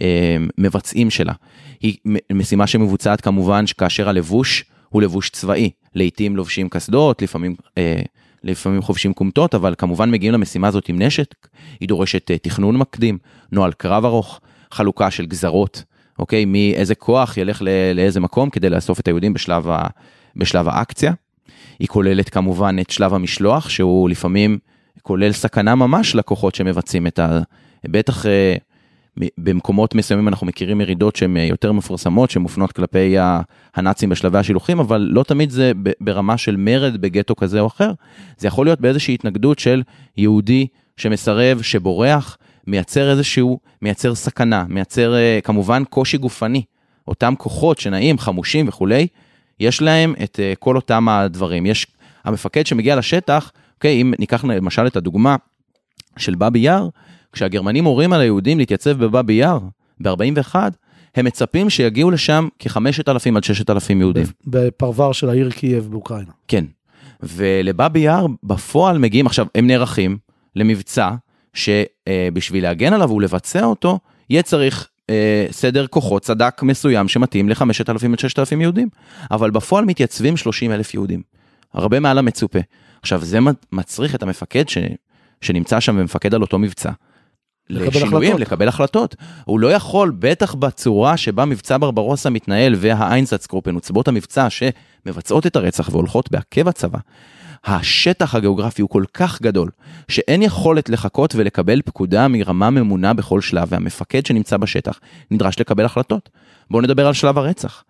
מהמבצעים 0.00 1.10
שלה. 1.10 1.32
היא 1.80 1.96
משימה 2.32 2.66
שמבוצעת 2.66 3.20
כמובן 3.20 3.64
כאשר 3.78 4.08
הלבוש 4.08 4.64
הוא 4.88 5.02
לבוש 5.02 5.30
צבאי. 5.30 5.70
לעתים 5.94 6.36
לובשים 6.36 6.68
קסדות, 6.68 7.22
לפעמים, 7.22 7.54
אה, 7.78 8.02
לפעמים 8.44 8.82
חובשים 8.82 9.14
כומתות, 9.14 9.54
אבל 9.54 9.74
כמובן 9.78 10.10
מגיעים 10.10 10.34
למשימה 10.34 10.68
הזאת 10.68 10.88
עם 10.88 11.02
נשק. 11.02 11.34
היא 11.80 11.88
דורשת 11.88 12.30
אה, 12.30 12.38
תכנון 12.38 12.76
מקדים, 12.76 13.18
נוהל 13.52 13.72
קרב 13.72 14.04
ארוך, 14.04 14.40
חלוקה 14.70 15.10
של 15.10 15.26
גזרות, 15.26 15.82
אוקיי? 16.18 16.44
מאיזה 16.44 16.94
כוח 16.94 17.36
ילך 17.36 17.62
לא, 17.62 17.70
לאיזה 17.94 18.20
מקום 18.20 18.50
כדי 18.50 18.70
לאסוף 18.70 19.00
את 19.00 19.08
היהודים 19.08 19.34
בשלב, 19.34 19.68
ה, 19.68 19.86
בשלב 20.36 20.68
האקציה. 20.68 21.12
היא 21.78 21.88
כוללת 21.88 22.28
כמובן 22.28 22.76
את 22.80 22.90
שלב 22.90 23.14
המשלוח, 23.14 23.68
שהוא 23.68 24.10
לפעמים 24.10 24.58
כולל 25.04 25.32
סכנה 25.32 25.74
ממש 25.74 26.14
לכוחות 26.14 26.54
שמבצעים 26.54 27.06
את 27.06 27.18
ה... 27.18 27.40
בטח 27.84 28.26
אה, 28.26 28.56
במקומות 29.38 29.94
מסוימים 29.94 30.28
אנחנו 30.28 30.46
מכירים 30.46 30.80
ירידות 30.80 31.16
שהן 31.16 31.36
יותר 31.36 31.72
מפורסמות, 31.72 32.30
שמופנות 32.30 32.72
כלפי 32.72 33.16
הנאצים 33.74 34.08
בשלבי 34.08 34.38
השילוחים, 34.38 34.78
אבל 34.78 35.08
לא 35.10 35.22
תמיד 35.22 35.50
זה 35.50 35.72
ברמה 36.00 36.38
של 36.38 36.56
מרד 36.56 36.96
בגטו 36.96 37.36
כזה 37.36 37.60
או 37.60 37.66
אחר, 37.66 37.92
זה 38.38 38.48
יכול 38.48 38.66
להיות 38.66 38.80
באיזושהי 38.80 39.14
התנגדות 39.14 39.58
של 39.58 39.82
יהודי 40.16 40.66
שמסרב, 40.96 41.62
שבורח, 41.62 42.38
מייצר 42.66 43.10
איזשהו, 43.10 43.58
מייצר 43.82 44.14
סכנה, 44.14 44.64
מייצר 44.68 45.14
כמובן 45.42 45.82
קושי 45.84 46.18
גופני. 46.18 46.62
אותם 47.08 47.34
כוחות 47.38 47.78
שנעים, 47.78 48.18
חמושים 48.18 48.68
וכולי, 48.68 49.06
יש 49.60 49.82
להם 49.82 50.14
את 50.22 50.40
כל 50.58 50.76
אותם 50.76 51.08
הדברים. 51.08 51.66
יש 51.66 51.86
המפקד 52.24 52.66
שמגיע 52.66 52.96
לשטח, 52.96 53.52
אוקיי, 53.84 54.02
אם 54.02 54.14
ניקח 54.18 54.44
למשל 54.44 54.86
את 54.86 54.96
הדוגמה 54.96 55.36
של 56.18 56.34
באבי 56.34 56.58
יאר, 56.58 56.88
כשהגרמנים 57.32 57.84
הורים 57.84 58.12
על 58.12 58.20
היהודים 58.20 58.58
להתייצב 58.58 59.04
בבאבי 59.04 59.32
יאר, 59.32 59.58
ב-41, 60.00 60.54
הם 61.14 61.24
מצפים 61.24 61.70
שיגיעו 61.70 62.10
לשם 62.10 62.48
כ-5,000 62.58 63.36
עד 63.36 63.44
6,000 63.44 64.00
יהודים. 64.00 64.26
בפרבר 64.46 65.12
של 65.12 65.28
העיר 65.28 65.50
קייב 65.50 65.88
באוקראינה. 65.90 66.30
כן. 66.48 66.64
ולבאבי 67.22 67.98
יאר 67.98 68.26
בפועל 68.42 68.98
מגיעים, 68.98 69.26
עכשיו, 69.26 69.46
הם 69.54 69.66
נערכים 69.66 70.18
למבצע 70.56 71.10
שבשביל 71.54 72.62
להגן 72.62 72.92
עליו 72.92 73.10
ולבצע 73.10 73.64
אותו, 73.64 73.98
יהיה 74.30 74.42
צריך 74.42 74.88
אה, 75.10 75.46
סדר 75.50 75.86
כוחות 75.86 76.24
סדק 76.24 76.62
מסוים 76.62 77.08
שמתאים 77.08 77.48
ל-5,000 77.48 78.12
עד 78.12 78.18
6,000 78.18 78.60
יהודים. 78.60 78.88
אבל 79.30 79.50
בפועל 79.50 79.84
מתייצבים 79.84 80.36
30,000 80.36 80.94
יהודים. 80.94 81.33
הרבה 81.74 82.00
מעל 82.00 82.18
המצופה. 82.18 82.58
עכשיו, 83.02 83.24
זה 83.24 83.38
מצריך 83.72 84.14
את 84.14 84.22
המפקד 84.22 84.68
ש... 84.68 84.78
שנמצא 85.40 85.80
שם 85.80 85.96
ומפקד 85.98 86.34
על 86.34 86.42
אותו 86.42 86.58
מבצע. 86.58 86.90
לשינויים, 87.70 88.32
החלטות. 88.32 88.40
לקבל 88.40 88.68
החלטות. 88.68 89.16
הוא 89.44 89.60
לא 89.60 89.72
יכול, 89.72 90.12
בטח 90.18 90.54
בצורה 90.54 91.16
שבה 91.16 91.44
מבצע 91.44 91.76
ברברוסה 91.80 92.30
מתנהל 92.30 92.74
והאיינזצקרופן, 92.78 93.74
עוצבות 93.74 94.08
המבצע 94.08 94.46
שמבצעות 94.50 95.46
את 95.46 95.56
הרצח 95.56 95.88
והולכות 95.92 96.30
בעקב 96.30 96.68
הצבא, 96.68 96.98
השטח 97.64 98.34
הגיאוגרפי 98.34 98.82
הוא 98.82 98.90
כל 98.90 99.04
כך 99.14 99.42
גדול, 99.42 99.70
שאין 100.08 100.42
יכולת 100.42 100.88
לחכות 100.88 101.34
ולקבל 101.34 101.82
פקודה 101.82 102.28
מרמה 102.28 102.70
ממונה 102.70 103.14
בכל 103.14 103.40
שלב, 103.40 103.68
והמפקד 103.70 104.26
שנמצא 104.26 104.56
בשטח 104.56 105.00
נדרש 105.30 105.60
לקבל 105.60 105.84
החלטות. 105.84 106.28
בואו 106.70 106.82
נדבר 106.82 107.06
על 107.06 107.12
שלב 107.12 107.38
הרצח. 107.38 107.84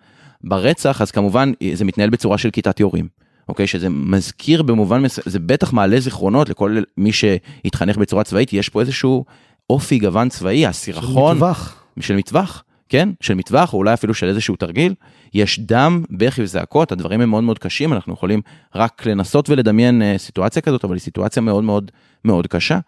ברצח, 0.44 1.02
אז 1.02 1.10
כמובן, 1.10 1.52
זה 1.74 1.84
מתנהל 1.84 2.10
בצורה 2.10 2.38
של 2.38 2.50
כיתת 2.50 2.80
יורים. 2.80 3.08
אוקיי? 3.48 3.66
שזה 3.66 3.88
מזכיר 3.88 4.62
במובן 4.62 5.02
מסוים, 5.02 5.24
זה 5.30 5.38
בטח 5.38 5.72
מעלה 5.72 6.00
זיכרונות 6.00 6.48
לכל 6.48 6.76
מי 6.96 7.12
שהתחנך 7.12 7.96
בצורה 7.96 8.24
צבאית, 8.24 8.52
יש 8.52 8.68
פה 8.68 8.80
איזשהו 8.80 9.24
אופי 9.70 9.98
גוון 9.98 10.28
צבאי, 10.28 10.66
הסירחון. 10.66 11.32
של 11.32 11.36
מטווח. 11.36 11.84
של 12.00 12.16
מטווח, 12.16 12.64
כן? 12.88 13.08
של 13.20 13.34
מטווח, 13.34 13.72
או 13.72 13.78
אולי 13.78 13.94
אפילו 13.94 14.14
של 14.14 14.28
איזשהו 14.28 14.56
תרגיל. 14.56 14.94
יש 15.34 15.60
דם, 15.60 16.04
בכי 16.10 16.42
וזעקות, 16.42 16.92
הדברים 16.92 17.20
הם 17.20 17.30
מאוד 17.30 17.44
מאוד 17.44 17.58
קשים, 17.58 17.92
אנחנו 17.92 18.12
יכולים 18.12 18.40
רק 18.74 19.06
לנסות 19.06 19.50
ולדמיין 19.50 20.02
אה, 20.02 20.14
סיטואציה 20.18 20.62
כזאת, 20.62 20.84
אבל 20.84 20.94
היא 20.94 21.00
סיטואציה 21.00 21.42
מאוד 21.42 21.64
מאוד 21.64 21.90
מאוד 22.24 22.46
קשה. 22.46 22.78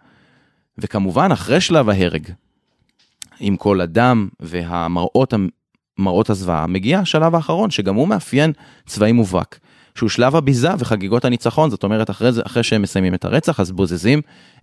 וכמובן, 0.79 1.33
אחרי 1.33 1.61
שלב 1.61 1.89
ההרג, 1.89 2.29
עם 3.41 3.57
כל 3.57 3.81
הדם 3.81 4.29
והמראות 4.41 5.35
מראות 5.99 6.31
הזוועה, 6.31 6.67
מגיע 6.67 6.99
השלב 6.99 7.35
האחרון, 7.35 7.71
שגם 7.71 7.95
הוא 7.95 8.09
מאפיין 8.09 8.53
צבאי 8.87 9.13
מובהק. 9.13 9.59
שהוא 9.97 10.09
שלב 10.09 10.37
הביזה 10.37 10.71
וחגיגות 10.79 11.25
הניצחון, 11.25 11.71
זאת 11.71 11.85
אומרת 11.85 12.11
אחרי 12.11 12.33
זה, 12.33 12.43
אחרי 12.47 12.63
שהם 12.63 12.83
מסיימים 12.83 13.15
את 13.15 13.25
הרצח, 13.25 13.61
אז 13.61 13.73
בוזזים 13.73 14.21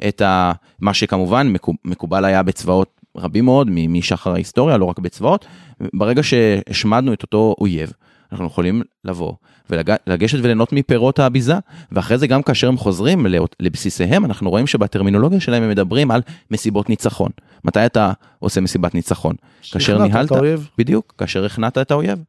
את 0.08 0.22
ה, 0.22 0.52
מה 0.80 0.94
שכמובן 0.94 1.54
מקובל 1.86 2.26
היה 2.26 2.44
בצבאות 2.44 3.02
רבים 3.18 3.46
מאוד 3.46 3.70
משחר 3.72 4.34
ההיסטוריה, 4.34 4.78
לא 4.78 4.86
רק 4.86 5.00
בצבאות, 5.00 5.46
ברגע 5.94 6.24
שהשמדנו 6.24 7.14
את 7.14 7.22
אותו 7.22 7.56
אויב, 7.60 7.92
אנחנו 8.32 8.46
יכולים 8.46 8.82
לבוא 9.06 9.34
ולגשת 9.70 10.38
וליהנות 10.42 10.74
מפירות 10.74 11.20
הביזה, 11.20 11.56
ואחרי 11.92 12.18
זה 12.18 12.28
גם 12.28 12.44
כאשר 12.44 12.68
הם 12.68 12.78
חוזרים 12.78 13.26
לבסיסיהם, 13.60 14.26
אנחנו 14.26 14.50
רואים 14.50 14.68
שבטרמינולוגיה 14.68 15.40
שלהם 15.40 15.64
הם 15.64 15.70
מדברים 15.70 16.12
על 16.12 16.22
מסיבות 16.52 16.90
ניצחון. 16.90 17.30
מתי 17.66 17.86
אתה 17.86 18.12
עושה 18.40 18.62
מסיבת 18.62 18.96
ניצחון? 18.96 19.36
כאשר 19.72 20.04
ניהלת, 20.04 20.32
בדיוק, 20.78 21.14
כאשר 21.18 21.46
הכנעת 21.46 21.78
את 21.78 21.92
האויב. 21.92 22.24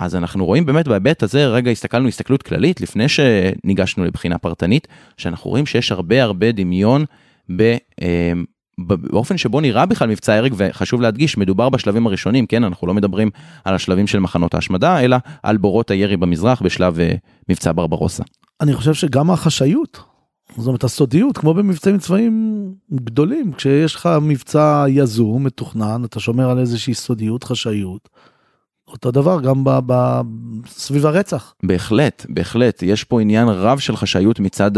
אז 0.00 0.16
אנחנו 0.16 0.46
רואים 0.46 0.66
באמת 0.66 0.88
בהיבט 0.88 1.22
הזה, 1.22 1.46
רגע 1.46 1.70
הסתכלנו 1.70 2.08
הסתכלות 2.08 2.42
כללית 2.42 2.80
לפני 2.80 3.04
שניגשנו 3.08 4.04
לבחינה 4.04 4.38
פרטנית, 4.38 4.88
שאנחנו 5.16 5.50
רואים 5.50 5.66
שיש 5.66 5.92
הרבה 5.92 6.22
הרבה 6.22 6.52
דמיון 6.52 7.04
ב... 7.56 7.76
אה, 8.02 8.32
באופן 8.78 9.38
שבו 9.38 9.60
נראה 9.60 9.86
בכלל 9.86 10.08
מבצע 10.08 10.34
הרג, 10.34 10.54
וחשוב 10.56 11.00
להדגיש, 11.00 11.38
מדובר 11.38 11.68
בשלבים 11.68 12.06
הראשונים, 12.06 12.46
כן, 12.46 12.64
אנחנו 12.64 12.86
לא 12.86 12.94
מדברים 12.94 13.30
על 13.64 13.74
השלבים 13.74 14.06
של 14.06 14.18
מחנות 14.18 14.54
ההשמדה, 14.54 15.00
אלא 15.00 15.16
על 15.42 15.56
בורות 15.56 15.90
הירי 15.90 16.16
במזרח 16.16 16.62
בשלב 16.62 16.96
uh, 16.96 17.00
מבצע 17.48 17.72
ברברוסה. 17.74 18.22
אני 18.60 18.74
חושב 18.74 18.94
שגם 18.94 19.30
החשאיות, 19.30 20.00
זאת 20.56 20.66
אומרת 20.66 20.84
הסודיות, 20.84 21.38
כמו 21.38 21.54
במבצעים 21.54 21.98
צבאיים 21.98 22.64
גדולים, 22.94 23.52
כשיש 23.52 23.94
לך 23.94 24.08
מבצע 24.22 24.84
יזום, 24.88 25.44
מתוכנן, 25.44 26.04
אתה 26.04 26.20
שומר 26.20 26.50
על 26.50 26.58
איזושהי 26.58 26.94
סודיות, 26.94 27.44
חשאיות. 27.44 28.08
אותו 28.92 29.10
דבר 29.10 29.40
גם 29.40 29.64
ב, 29.64 29.70
ב, 29.86 30.20
סביב 30.66 31.06
הרצח. 31.06 31.54
בהחלט, 31.62 32.26
בהחלט. 32.28 32.82
יש 32.82 33.04
פה 33.04 33.20
עניין 33.20 33.48
רב 33.48 33.78
של 33.78 33.96
חשאיות 33.96 34.40
מצד 34.40 34.70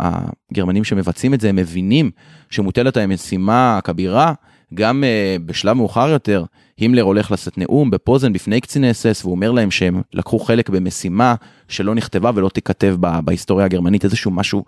הגרמנים 0.00 0.84
שמבצעים 0.84 1.34
את 1.34 1.40
זה, 1.40 1.48
הם 1.48 1.56
מבינים 1.56 2.10
שמוטלת 2.50 2.96
להם 2.96 3.10
משימה 3.10 3.80
כבירה, 3.84 4.32
גם 4.74 5.04
uh, 5.04 5.42
בשלב 5.46 5.76
מאוחר 5.76 6.08
יותר, 6.08 6.44
הימלר 6.78 7.02
הולך 7.02 7.30
לשאת 7.30 7.58
נאום 7.58 7.90
בפוזן 7.90 8.32
בפני 8.32 8.60
קציני 8.60 8.90
אס 8.90 9.06
והוא 9.24 9.32
אומר 9.32 9.50
להם 9.50 9.70
שהם 9.70 10.02
לקחו 10.12 10.38
חלק 10.38 10.68
במשימה 10.68 11.34
שלא 11.68 11.94
נכתבה 11.94 12.30
ולא 12.34 12.48
תיכתב 12.48 12.96
בהיסטוריה 13.24 13.66
הגרמנית, 13.66 14.04
איזשהו 14.04 14.30
משהו 14.30 14.64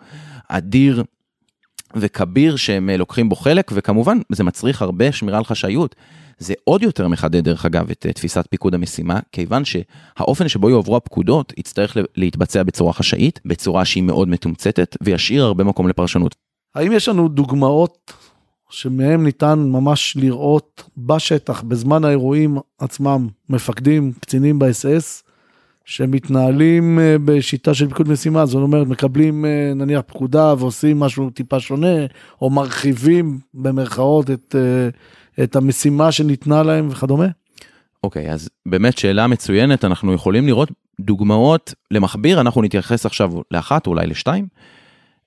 אדיר 0.49 1.05
וכביר 1.97 2.57
שהם 2.57 2.91
uh, 2.95 2.99
לוקחים 2.99 3.29
בו 3.29 3.37
חלק, 3.37 3.71
וכמובן 3.75 4.19
זה 4.33 4.45
מצריך 4.45 4.83
הרבה 4.83 5.13
שמירה 5.13 5.39
על 5.39 5.45
חשאיות. 5.45 5.95
זה 6.39 6.55
עוד 6.65 6.83
יותר 6.83 7.09
מחדד 7.09 7.45
דרך 7.45 7.67
אגב 7.67 7.91
את 7.91 8.07
אה, 8.07 8.13
תפיסת 8.13 8.47
פיקוד 8.51 8.75
המשימה, 8.75 9.21
כיוון 9.33 9.63
שהאופן 9.65 10.49
שבו 10.49 10.71
יועברו 10.71 10.97
הפקודות 10.97 11.53
יצטרך 11.59 11.97
להתבצע 12.17 12.63
בצורה 12.63 12.93
חשאית, 12.93 13.41
בצורה 13.45 13.85
שהיא 13.85 14.03
מאוד 14.03 14.29
מתומצתת, 14.29 14.97
וישאיר 15.03 15.45
הרבה 15.45 15.65
מקום 15.65 15.89
לפרשנות. 15.89 16.35
האם 16.75 16.93
יש 16.93 17.09
לנו 17.09 17.29
דוגמאות 17.29 18.13
שמהם 18.71 19.25
ניתן 19.25 19.59
ממש 19.59 20.17
לראות 20.17 20.85
בשטח, 20.97 21.63
בזמן 21.63 22.05
האירועים 22.05 22.59
עצמם, 22.79 23.29
מפקדים, 23.49 24.13
קצינים 24.21 24.59
באס-אס, 24.59 25.23
שמתנהלים 25.85 26.99
אה, 26.99 27.17
בשיטה 27.25 27.75
של 27.75 27.89
פיקוד 27.89 28.09
משימה, 28.09 28.47
זאת 28.47 28.63
אומרת, 28.63 28.87
מקבלים 28.87 29.45
אה, 29.45 29.73
נניח 29.75 30.01
פקודה 30.07 30.55
ועושים 30.59 31.01
משהו 31.01 31.31
טיפה 31.31 31.61
שונה, 31.61 32.07
או 32.43 32.51
מרחיבים 32.51 33.39
במרכאות 33.55 34.31
את... 34.31 34.55
את 35.43 35.57
המשימה 35.57 36.13
שניתנה 36.13 36.63
להם 36.63 36.89
וכדומה? 36.91 37.27
אוקיי, 38.05 38.29
okay, 38.29 38.33
אז 38.33 38.49
באמת 38.67 38.99
שאלה 38.99 39.27
מצוינת, 39.27 39.85
אנחנו 39.85 40.13
יכולים 40.13 40.47
לראות 40.47 40.69
דוגמאות 41.01 41.75
למכביר, 41.91 42.41
אנחנו 42.41 42.63
נתייחס 42.63 43.07
עכשיו 43.07 43.33
לאחת, 43.51 43.87
אולי 43.87 44.07
לשתיים, 44.07 44.47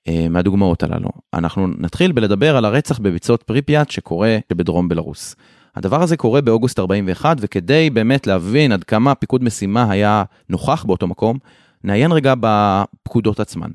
אה, 0.08 0.26
מהדוגמאות 0.30 0.82
הללו. 0.82 1.08
אנחנו 1.34 1.66
נתחיל 1.78 2.12
בלדבר 2.12 2.56
על 2.56 2.64
הרצח 2.64 2.98
בביצות 2.98 3.42
פריפיאט 3.42 3.90
שקורה 3.90 4.38
בדרום 4.52 4.88
בלרוס. 4.88 5.36
הדבר 5.76 6.02
הזה 6.02 6.16
קורה 6.16 6.40
באוגוסט 6.40 6.78
41, 6.78 7.36
וכדי 7.40 7.90
באמת 7.90 8.26
להבין 8.26 8.72
עד 8.72 8.84
כמה 8.84 9.14
פיקוד 9.14 9.44
משימה 9.44 9.90
היה 9.90 10.24
נוכח 10.48 10.84
באותו 10.84 11.06
מקום, 11.06 11.38
נעיין 11.84 12.12
רגע 12.12 12.34
בפקודות 12.40 13.40
עצמן. 13.40 13.70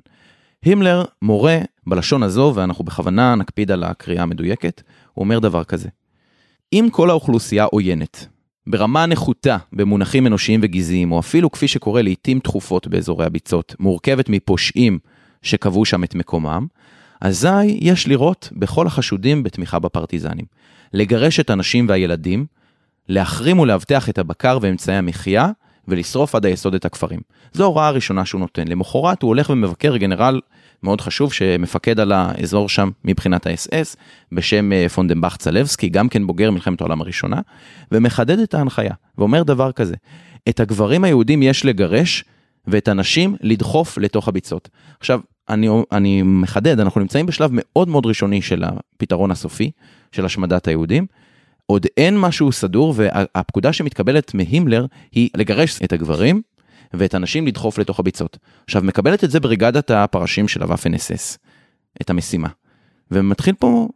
הימלר 0.66 1.06
מורה 1.22 1.58
בלשון 1.88 2.24
הזו, 2.24 2.52
ואנחנו 2.56 2.86
בכוונה 2.86 3.36
נקפיד 3.36 3.72
על 3.72 3.84
הקריאה 3.84 4.24
המדויקת, 4.24 4.82
הוא 5.14 5.24
אומר 5.24 5.40
דבר 5.40 5.64
כזה: 5.64 5.90
אם 6.74 6.88
כל 6.92 7.10
האוכלוסייה 7.10 7.64
עוינת, 7.64 8.28
ברמה 8.68 9.06
נחותה 9.06 9.58
במונחים 9.74 10.28
אנושיים 10.28 10.60
וגזעיים, 10.64 11.12
או 11.12 11.20
אפילו 11.20 11.52
כפי 11.52 11.68
שקורה 11.68 12.02
לעיתים 12.02 12.40
תכופות 12.40 12.88
באזורי 12.88 13.26
הביצות, 13.26 13.76
מורכבת 13.80 14.30
מפושעים 14.30 15.00
שקבעו 15.42 15.86
שם 15.86 16.04
את 16.04 16.16
מקומם, 16.16 16.68
אזי 17.22 17.66
יש 17.66 18.08
לראות 18.08 18.50
בכל 18.52 18.88
החשודים 18.88 19.44
בתמיכה 19.44 19.80
בפרטיזנים. 19.80 20.46
לגרש 20.94 21.40
את 21.40 21.50
הנשים 21.50 21.86
והילדים, 21.90 22.46
להחרים 23.10 23.60
ולאבטח 23.60 24.10
את 24.10 24.18
הבקר 24.18 24.58
ואמצעי 24.62 24.96
המחיה, 24.96 25.50
ולשרוף 25.88 26.36
עד 26.36 26.46
היסוד 26.46 26.76
את 26.76 26.86
הכפרים. 26.86 27.20
זו 27.54 27.64
ההוראה 27.64 27.88
הראשונה 27.88 28.26
שהוא 28.26 28.40
נותן. 28.40 28.68
למחרת 28.68 29.22
הוא 29.22 29.28
הולך 29.28 29.50
ומבקר 29.50 29.98
גנרל 29.98 30.42
מאוד 30.84 31.02
חשוב 31.02 31.34
שמפקד 31.34 32.00
על 32.00 32.12
האזור 32.12 32.70
שם 32.70 32.90
מבחינת 33.06 33.48
האס-אס, 33.48 33.96
בשם 34.32 34.74
אה, 34.74 34.90
פונדנבך 34.90 35.38
צלבסקי, 35.38 35.90
גם 35.90 36.10
כן 36.10 36.28
בוגר 36.28 36.52
מלחמת 36.52 36.82
העולם 36.82 37.02
הראשונה, 37.02 37.42
ומחדד 37.92 38.40
את 38.40 38.54
ההנחיה, 38.54 38.94
ואומר 39.18 39.44
דבר 39.44 39.72
כזה, 39.72 39.96
את 40.50 40.60
הגברים 40.60 41.04
היהודים 41.04 41.44
יש 41.44 41.66
לגרש, 41.66 42.24
ואת 42.68 42.88
הנשים 42.88 43.36
לדחוף 43.42 43.98
לתוך 43.98 44.28
הביצות. 44.28 44.70
עכשיו, 45.00 45.20
אני, 45.52 45.68
אני 45.92 46.22
מחדד, 46.22 46.80
אנחנו 46.80 47.02
נמצאים 47.02 47.26
בשלב 47.26 47.50
מאוד 47.54 47.88
מאוד 47.88 48.06
ראשוני 48.06 48.42
של 48.42 48.64
הפתרון 48.64 49.32
הסופי, 49.32 49.72
של 50.12 50.26
השמדת 50.26 50.68
היהודים. 50.68 51.06
עוד 51.66 51.86
אין 51.98 52.20
משהו 52.20 52.52
סדור, 52.52 52.94
והפקודה 52.98 53.74
שמתקבלת 53.74 54.34
מהימלר 54.34 54.86
היא 55.12 55.30
לגרש 55.38 55.82
את 55.84 55.94
הגברים 55.94 56.42
ואת 56.94 57.14
הנשים 57.14 57.48
לדחוף 57.48 57.78
לתוך 57.78 58.00
הביצות. 58.00 58.38
עכשיו, 58.66 58.82
מקבלת 58.84 59.24
את 59.24 59.32
זה 59.32 59.40
בריגדת 59.40 59.92
הפרשים 59.92 60.48
של 60.48 60.64
הוואפן 60.64 60.94
אס 60.94 61.12
אס, 61.12 61.38
את 62.02 62.10
המשימה. 62.10 62.48
ומתחילה 63.12 63.56
פה, 63.60 63.88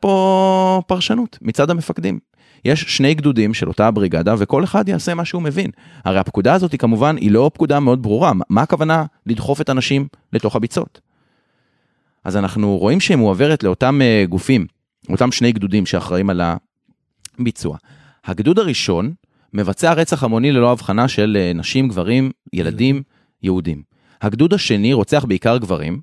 פה 0.00 0.82
פרשנות 0.86 1.38
מצד 1.42 1.70
המפקדים. 1.70 2.18
יש 2.64 2.80
שני 2.82 3.14
גדודים 3.14 3.54
של 3.54 3.68
אותה 3.68 3.86
הבריגדה 3.86 4.34
וכל 4.38 4.64
אחד 4.64 4.88
יעשה 4.88 5.14
מה 5.14 5.24
שהוא 5.24 5.42
מבין. 5.42 5.70
הרי 6.04 6.18
הפקודה 6.18 6.54
הזאת 6.54 6.72
היא 6.72 6.78
כמובן, 6.78 7.16
היא 7.16 7.30
לא 7.30 7.50
פקודה 7.54 7.80
מאוד 7.80 8.02
ברורה, 8.02 8.32
מה 8.48 8.62
הכוונה 8.62 9.04
לדחוף 9.26 9.60
את 9.60 9.68
הנשים 9.68 10.08
לתוך 10.32 10.56
הביצות? 10.56 11.00
אז 12.24 12.36
אנחנו 12.36 12.78
רואים 12.78 13.00
שהיא 13.00 13.16
מועברת 13.16 13.62
לאותם 13.62 14.00
uh, 14.00 14.30
גופים, 14.30 14.66
אותם 15.08 15.32
שני 15.32 15.52
גדודים 15.52 15.86
שאחראים 15.86 16.30
על 16.30 16.40
הביצוע. 17.38 17.76
הגדוד 18.24 18.58
הראשון 18.58 19.12
מבצע 19.52 19.92
רצח 19.92 20.24
המוני 20.24 20.52
ללא 20.52 20.72
הבחנה 20.72 21.08
של 21.08 21.36
uh, 21.36 21.58
נשים, 21.58 21.88
גברים, 21.88 22.30
ילדים, 22.52 23.02
יהודים. 23.42 23.82
הגדוד 24.22 24.54
השני 24.54 24.92
רוצח 24.92 25.24
בעיקר 25.24 25.58
גברים, 25.58 26.00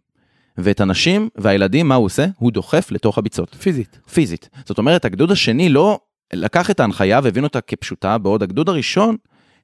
ואת 0.57 0.81
הנשים 0.81 1.29
והילדים, 1.35 1.87
מה 1.87 1.95
הוא 1.95 2.05
עושה? 2.05 2.25
הוא 2.37 2.51
דוחף 2.51 2.91
לתוך 2.91 3.17
הביצות. 3.17 3.55
פיזית. 3.55 3.99
פיזית. 4.13 4.49
זאת 4.65 4.77
אומרת, 4.77 5.05
הגדוד 5.05 5.31
השני 5.31 5.69
לא 5.69 5.99
לקח 6.33 6.71
את 6.71 6.79
ההנחיה 6.79 7.19
והבין 7.23 7.43
אותה 7.43 7.61
כפשוטה, 7.61 8.17
בעוד 8.17 8.43
הגדוד 8.43 8.69
הראשון 8.69 9.15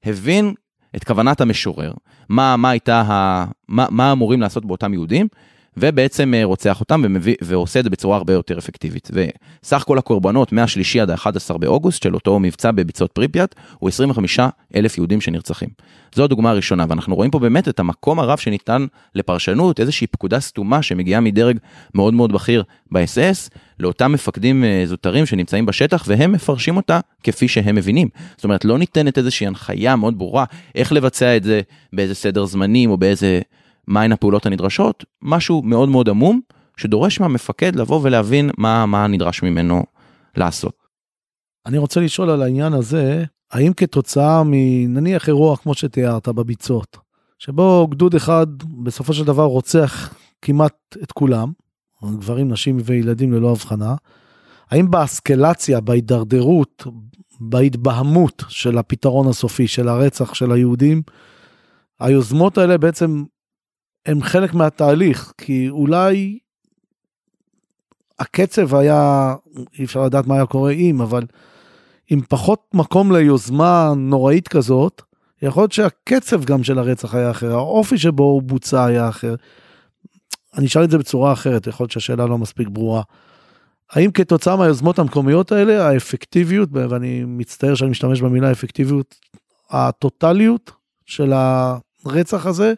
הבין 0.04 0.54
את 0.96 1.04
כוונת 1.04 1.42
המשורר, 1.42 1.94
מה, 2.30 2.58
מה 2.58 2.70
הייתה, 2.70 3.02
ה, 3.02 3.46
מה, 3.68 3.86
מה 3.90 4.12
אמורים 4.12 4.42
לעשות 4.42 4.66
באותם 4.66 4.94
יהודים, 4.94 5.28
ובעצם 5.78 6.34
אה, 6.34 6.44
רוצח 6.44 6.80
אותם 6.80 7.02
ומביא, 7.04 7.36
ועושה 7.42 7.80
את 7.80 7.84
זה 7.84 7.90
בצורה 7.90 8.18
הרבה 8.18 8.34
יותר 8.34 8.58
אפקטיבית. 8.58 9.12
וסך 9.14 9.84
כל 9.88 9.98
הקורבנות 9.98 10.52
מהשלישי 10.52 11.00
עד 11.00 11.10
ה-11 11.10 11.58
באוגוסט 11.58 12.04
של 12.04 12.14
אותו 12.14 12.40
מבצע 12.40 12.72
בביצות 12.72 13.12
פריפיאט, 13.12 13.56
הוא 13.80 13.90
25 13.90 14.40
אלף 14.76 14.98
יהודים 14.98 15.22
שנרצחים. 15.22 15.70
זו 16.16 16.24
הדוגמה 16.24 16.50
הראשונה, 16.50 16.86
ואנחנו 16.90 17.16
רואים 17.16 17.32
פה 17.32 17.40
באמת 17.40 17.68
את 17.68 17.80
המקום 17.80 18.20
הרב 18.20 18.38
שניתן 18.38 18.86
לפרשנות, 19.16 19.80
איזושהי 19.80 20.08
פקודה 20.08 20.40
סתומה 20.40 20.82
שמגיעה 20.82 21.22
מדרג 21.22 21.58
מאוד 21.96 22.14
מאוד 22.14 22.34
בכיר 22.34 22.64
ב-SS, 22.92 23.50
לאותם 23.80 24.12
מפקדים 24.12 24.64
אה, 24.64 24.84
זוטרים 24.86 25.26
שנמצאים 25.26 25.66
בשטח, 25.66 26.04
והם 26.08 26.32
מפרשים 26.32 26.78
אותה 26.78 27.00
כפי 27.24 27.48
שהם 27.48 27.76
מבינים. 27.76 28.08
זאת 28.36 28.44
אומרת, 28.44 28.66
לא 28.66 28.78
ניתנת 28.78 29.18
איזושהי 29.18 29.48
הנחיה 29.48 29.96
מאוד 29.96 30.18
ברורה 30.18 30.46
איך 30.76 30.94
לבצע 30.94 31.38
את 31.38 31.44
זה, 31.44 31.62
באיזה 31.94 32.16
סדר 32.16 32.46
זמנים 32.46 32.90
או 32.90 32.98
באיזה... 32.98 33.40
מהן 33.88 34.12
הפעולות 34.12 34.46
הנדרשות, 34.46 35.06
משהו 35.22 35.62
מאוד 35.62 35.90
מאוד 35.90 36.10
עמום, 36.10 36.42
שדורש 36.78 37.20
מהמפקד 37.20 37.76
לבוא 37.76 38.00
ולהבין 38.04 38.50
מה, 38.58 38.86
מה 38.86 39.08
נדרש 39.08 39.44
ממנו 39.44 39.84
לעשות. 40.38 40.76
אני 41.66 41.78
רוצה 41.78 42.00
לשאול 42.00 42.30
על 42.30 42.42
העניין 42.42 42.74
הזה, 42.74 43.24
האם 43.52 43.74
כתוצאה 43.74 44.44
מנניח 44.46 45.28
אירוע 45.28 45.58
כמו 45.58 45.74
שתיארת 45.74 46.28
בביצות, 46.28 46.98
שבו 47.40 47.88
גדוד 47.92 48.16
אחד 48.16 48.48
בסופו 48.84 49.14
של 49.14 49.26
דבר 49.26 49.44
רוצח 49.44 50.14
כמעט 50.42 50.76
את 51.04 51.12
כולם, 51.12 51.52
גברים, 52.12 52.52
נשים 52.52 52.78
וילדים 52.86 53.34
ללא 53.34 53.52
הבחנה, 53.52 53.96
האם 54.70 54.92
באסקלציה, 54.92 55.82
בהידרדרות, 55.82 56.88
בהתבהמות 57.40 58.44
של 58.50 58.78
הפתרון 58.78 59.28
הסופי, 59.28 59.68
של 59.68 59.88
הרצח 59.88 60.34
של 60.34 60.52
היהודים, 60.52 61.02
היוזמות 62.00 62.58
האלה 62.58 62.78
בעצם 62.78 63.24
הם 64.06 64.22
חלק 64.22 64.54
מהתהליך, 64.54 65.34
כי 65.38 65.70
אולי 65.70 66.40
הקצב 68.20 68.76
היה, 68.76 69.36
אי 69.80 69.84
אפשר 69.84 70.04
לדעת 70.04 70.28
מה 70.28 70.36
היה 70.36 70.46
קורה 70.46 70.72
אם, 70.72 71.02
אבל 71.02 71.24
עם 72.10 72.22
פחות 72.30 72.64
מקום 72.74 73.12
ליוזמה 73.12 73.94
נוראית 73.98 74.48
כזאת, 74.48 75.02
יכול 75.42 75.64
להיות 75.64 75.72
שהקצב 75.72 76.44
גם 76.44 76.64
של 76.64 76.80
הרצח 76.80 77.16
היה 77.16 77.32
אחר, 77.32 77.52
האופי 77.52 77.98
שבו 77.98 78.24
הוא 78.24 78.42
בוצע 78.42 78.86
היה 78.86 79.10
אחר. 79.10 79.36
אני 80.58 80.66
אשאל 80.66 80.84
את 80.84 80.92
זה 80.92 80.98
בצורה 80.98 81.34
אחרת, 81.34 81.68
יכול 81.68 81.84
להיות 81.84 81.92
שהשאלה 81.92 82.26
לא 82.26 82.38
מספיק 82.38 82.68
ברורה. 82.68 83.02
האם 83.92 84.12
כתוצאה 84.12 84.56
מהיוזמות 84.56 85.00
המקומיות 85.00 85.52
האלה, 85.52 85.88
האפקטיביות, 85.90 86.70
ואני 86.72 87.24
מצטער 87.28 87.76
שאני 87.76 87.90
משתמש 87.90 88.22
במילה 88.22 88.52
אפקטיביות, 88.52 89.16
הטוטליות 89.70 90.72
של 91.06 91.34
הרצח 91.34 92.46
הזה, 92.46 92.74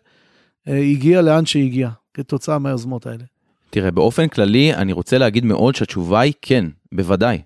אה, 0.67 0.77
הגיע 0.77 1.21
לאן 1.21 1.45
שהגיע, 1.45 1.89
כתוצאה 2.13 2.59
מהיוזמות 2.59 3.05
האלה. 3.05 3.23
תראה, 3.69 3.91
באופן 3.91 4.27
כללי, 4.27 4.73
אני 4.73 4.93
רוצה 4.93 5.17
להגיד 5.17 5.45
מאוד 5.45 5.75
שהתשובה 5.75 6.19
היא 6.19 6.33
כן, 6.41 6.65
בוודאי. 6.91 7.41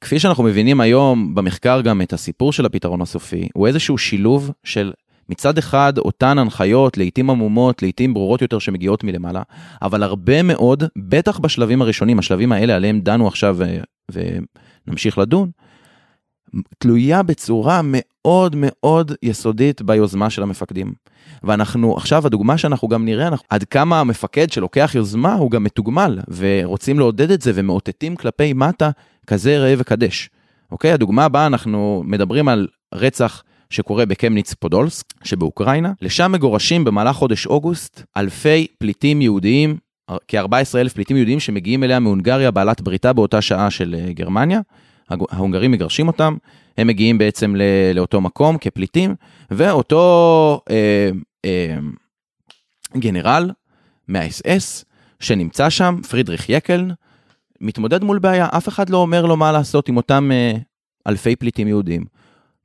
כפי 0.00 0.18
שאנחנו 0.18 0.44
מבינים 0.44 0.80
היום 0.80 1.34
במחקר 1.34 1.80
גם 1.80 2.02
את 2.02 2.12
הסיפור 2.12 2.52
של 2.52 2.66
הפתרון 2.66 3.00
הסופי, 3.00 3.48
הוא 3.54 3.66
איזשהו 3.66 3.98
שילוב 3.98 4.50
של 4.64 4.92
מצד 5.28 5.58
אחד 5.58 5.98
אותן 5.98 6.38
הנחיות, 6.38 6.96
לעיתים 6.96 7.30
עמומות, 7.30 7.82
לעיתים 7.82 8.14
ברורות 8.14 8.42
יותר 8.42 8.58
שמגיעות 8.58 9.04
מלמעלה, 9.04 9.42
אבל 9.82 10.02
הרבה 10.02 10.42
מאוד, 10.42 10.84
בטח 10.98 11.38
בשלבים 11.38 11.82
הראשונים, 11.82 12.18
השלבים 12.18 12.52
האלה 12.52 12.76
עליהם 12.76 13.00
דנו 13.00 13.28
עכשיו 13.28 13.56
ו... 13.58 13.80
ונמשיך 14.86 15.18
לדון, 15.18 15.50
תלויה 16.78 17.22
בצורה 17.22 17.80
מאוד 17.84 18.56
מאוד 18.58 19.12
יסודית 19.22 19.82
ביוזמה 19.82 20.30
של 20.30 20.42
המפקדים. 20.42 20.92
ואנחנו, 21.42 21.96
עכשיו 21.96 22.26
הדוגמה 22.26 22.58
שאנחנו 22.58 22.88
גם 22.88 23.04
נראה, 23.04 23.28
אנחנו, 23.28 23.46
עד 23.50 23.64
כמה 23.64 24.00
המפקד 24.00 24.50
שלוקח 24.50 24.92
יוזמה 24.94 25.34
הוא 25.34 25.50
גם 25.50 25.64
מתוגמל, 25.64 26.18
ורוצים 26.28 26.98
לעודד 26.98 27.30
את 27.30 27.42
זה 27.42 27.52
ומאותתים 27.54 28.16
כלפי 28.16 28.52
מטה, 28.52 28.90
כזה 29.26 29.58
ראה 29.58 29.74
וקדש. 29.78 30.30
אוקיי? 30.70 30.92
הדוגמה 30.92 31.24
הבאה, 31.24 31.46
אנחנו 31.46 32.02
מדברים 32.06 32.48
על 32.48 32.68
רצח 32.94 33.42
שקורה 33.74 34.06
בקמניץ 34.06 34.54
פודולסק 34.54 35.04
שבאוקראינה, 35.24 35.92
לשם 36.02 36.32
מגורשים 36.32 36.84
במהלך 36.84 37.16
חודש 37.16 37.46
אוגוסט 37.46 38.02
אלפי 38.16 38.66
פליטים 38.78 39.22
יהודיים, 39.22 39.76
כ-14 40.28 40.78
אלף 40.78 40.92
פליטים 40.92 41.16
יהודיים 41.16 41.40
שמגיעים 41.40 41.84
אליה 41.84 41.98
מהונגריה 41.98 42.50
בעלת 42.50 42.80
בריתה 42.80 43.12
באותה 43.12 43.42
שעה 43.42 43.70
של 43.70 43.96
אה, 43.98 44.12
גרמניה. 44.12 44.60
ההונגרים 45.10 45.70
מגרשים 45.70 46.08
אותם, 46.08 46.36
הם 46.78 46.86
מגיעים 46.86 47.18
בעצם 47.18 47.54
לאותו 47.94 48.20
מקום 48.20 48.58
כפליטים, 48.58 49.14
ואותו 49.50 50.60
אה, 50.70 51.10
אה, 51.44 51.76
גנרל 52.96 53.50
מהאס-אס 54.08 54.84
שנמצא 55.20 55.70
שם, 55.70 56.00
פרידריך 56.10 56.48
יקלן, 56.48 56.88
מתמודד 57.60 58.04
מול 58.04 58.18
בעיה, 58.18 58.48
אף 58.56 58.68
אחד 58.68 58.90
לא 58.90 58.96
אומר 58.96 59.26
לו 59.26 59.36
מה 59.36 59.52
לעשות 59.52 59.88
עם 59.88 59.96
אותם 59.96 60.30
אה, 60.32 60.52
אלפי 61.06 61.36
פליטים 61.36 61.68
יהודים. 61.68 62.04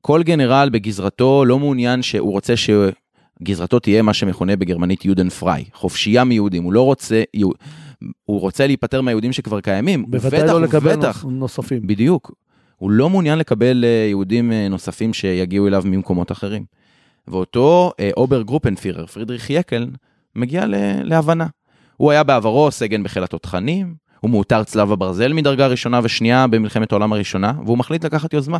כל 0.02 0.24
גנרל 0.24 0.70
בגזרתו 0.72 1.46
לא 1.46 1.60
מעוניין 1.60 2.02
שהוא 2.02 2.32
רוצה 2.32 2.54
שגזרתו 2.58 3.80
תהיה 3.80 4.02
מה 4.02 4.14
שמכונה 4.14 4.56
בגרמנית 4.56 5.06
Juden 5.06 5.30
frei, 5.30 5.65
חופשייה 5.74 6.24
מיהודים, 6.24 6.64
הוא 6.64 6.74
לא 6.74 6.82
רוצה, 6.82 7.24
הוא 8.26 8.40
רוצה 8.40 8.68
להיפטר 8.68 9.02
מהיהודים 9.02 9.34
שכבר 9.34 9.62
קיימים. 9.62 10.06
בוודאי 10.08 10.48
לא 10.48 10.62
לקבל 10.62 10.94
ובטח, 10.94 11.26
נוספים. 11.30 11.88
בדיוק. 11.88 12.32
הוא 12.78 12.92
לא 12.92 13.10
מעוניין 13.10 13.40
לקבל 13.40 13.86
אה, 13.86 14.08
יהודים 14.10 14.52
אה, 14.52 14.68
נוספים 14.70 15.14
שיגיעו 15.14 15.68
אליו 15.68 15.84
ממקומות 15.86 16.32
אחרים. 16.32 16.66
ואותו 17.28 17.92
אה, 18.00 18.10
אוברגרופנפיהרר, 18.18 19.06
פרידריך 19.06 19.50
יקלן, 19.50 19.90
מגיע 20.36 20.66
להבנה. 21.04 21.48
הוא 21.98 22.12
היה 22.12 22.24
בעברו 22.24 22.72
סגן 22.72 23.04
בחיל 23.04 23.24
התותחנים, 23.24 23.96
הוא 24.20 24.32
מאותר 24.32 24.64
צלב 24.64 24.92
הברזל 24.92 25.34
מדרגה 25.34 25.68
ראשונה 25.68 26.00
ושנייה 26.04 26.48
במלחמת 26.48 26.92
העולם 26.92 27.14
הראשונה, 27.14 27.54
והוא 27.66 27.78
מחליט 27.78 28.06
לקחת 28.06 28.34
יוזמה. 28.34 28.60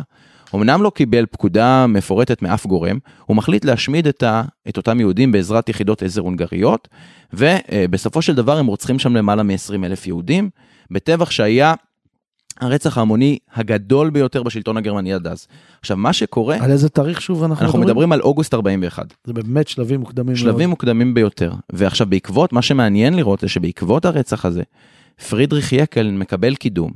אמנם 0.54 0.82
לא 0.82 0.90
קיבל 0.90 1.26
פקודה 1.26 1.86
מפורטת 1.86 2.42
מאף 2.42 2.66
גורם, 2.66 2.98
הוא 3.26 3.36
מחליט 3.36 3.64
להשמיד 3.64 4.06
את, 4.06 4.22
ה, 4.22 4.42
את 4.68 4.76
אותם 4.76 5.00
יהודים 5.00 5.32
בעזרת 5.32 5.68
יחידות 5.68 6.02
עזר 6.02 6.20
הונגריות, 6.20 6.88
ובסופו 7.32 8.22
של 8.22 8.34
דבר 8.34 8.58
הם 8.58 8.66
רוצחים 8.66 8.98
שם 8.98 9.16
למעלה 9.16 9.42
מ-20 9.42 9.84
אלף 9.84 10.06
יהודים, 10.06 10.50
בטבח 10.90 11.30
שהיה 11.30 11.74
הרצח 12.60 12.98
ההמוני 12.98 13.38
הגדול 13.54 14.10
ביותר 14.10 14.42
בשלטון 14.42 14.76
הגרמני 14.76 15.12
עד 15.12 15.26
אז. 15.26 15.46
עכשיו, 15.80 15.96
מה 15.96 16.12
שקורה... 16.12 16.56
על 16.60 16.70
איזה 16.70 16.88
תאריך 16.88 17.22
שוב 17.22 17.42
אנחנו, 17.42 17.64
אנחנו 17.64 17.78
מדברים? 17.78 17.90
מדברים 17.90 18.12
על 18.12 18.20
אוגוסט 18.20 18.54
41. 18.54 19.06
זה 19.24 19.32
באמת 19.32 19.68
שלבים 19.68 20.00
מוקדמים 20.00 20.36
שלבים 20.36 20.46
מאוד. 20.46 20.54
שלבים 20.54 20.70
מוקדמים 20.70 21.14
ביותר. 21.14 21.52
ועכשיו, 21.72 22.06
בעקבות, 22.06 22.52
מה 22.52 22.62
שמעניין 22.62 23.14
לראות 23.14 23.40
זה 23.40 23.48
שבעקבות 23.48 24.04
הרצח 24.04 24.44
הזה, 24.44 24.62
פרידריך 25.28 25.72
יקל 25.72 26.10
מקבל 26.10 26.54
קידום, 26.54 26.90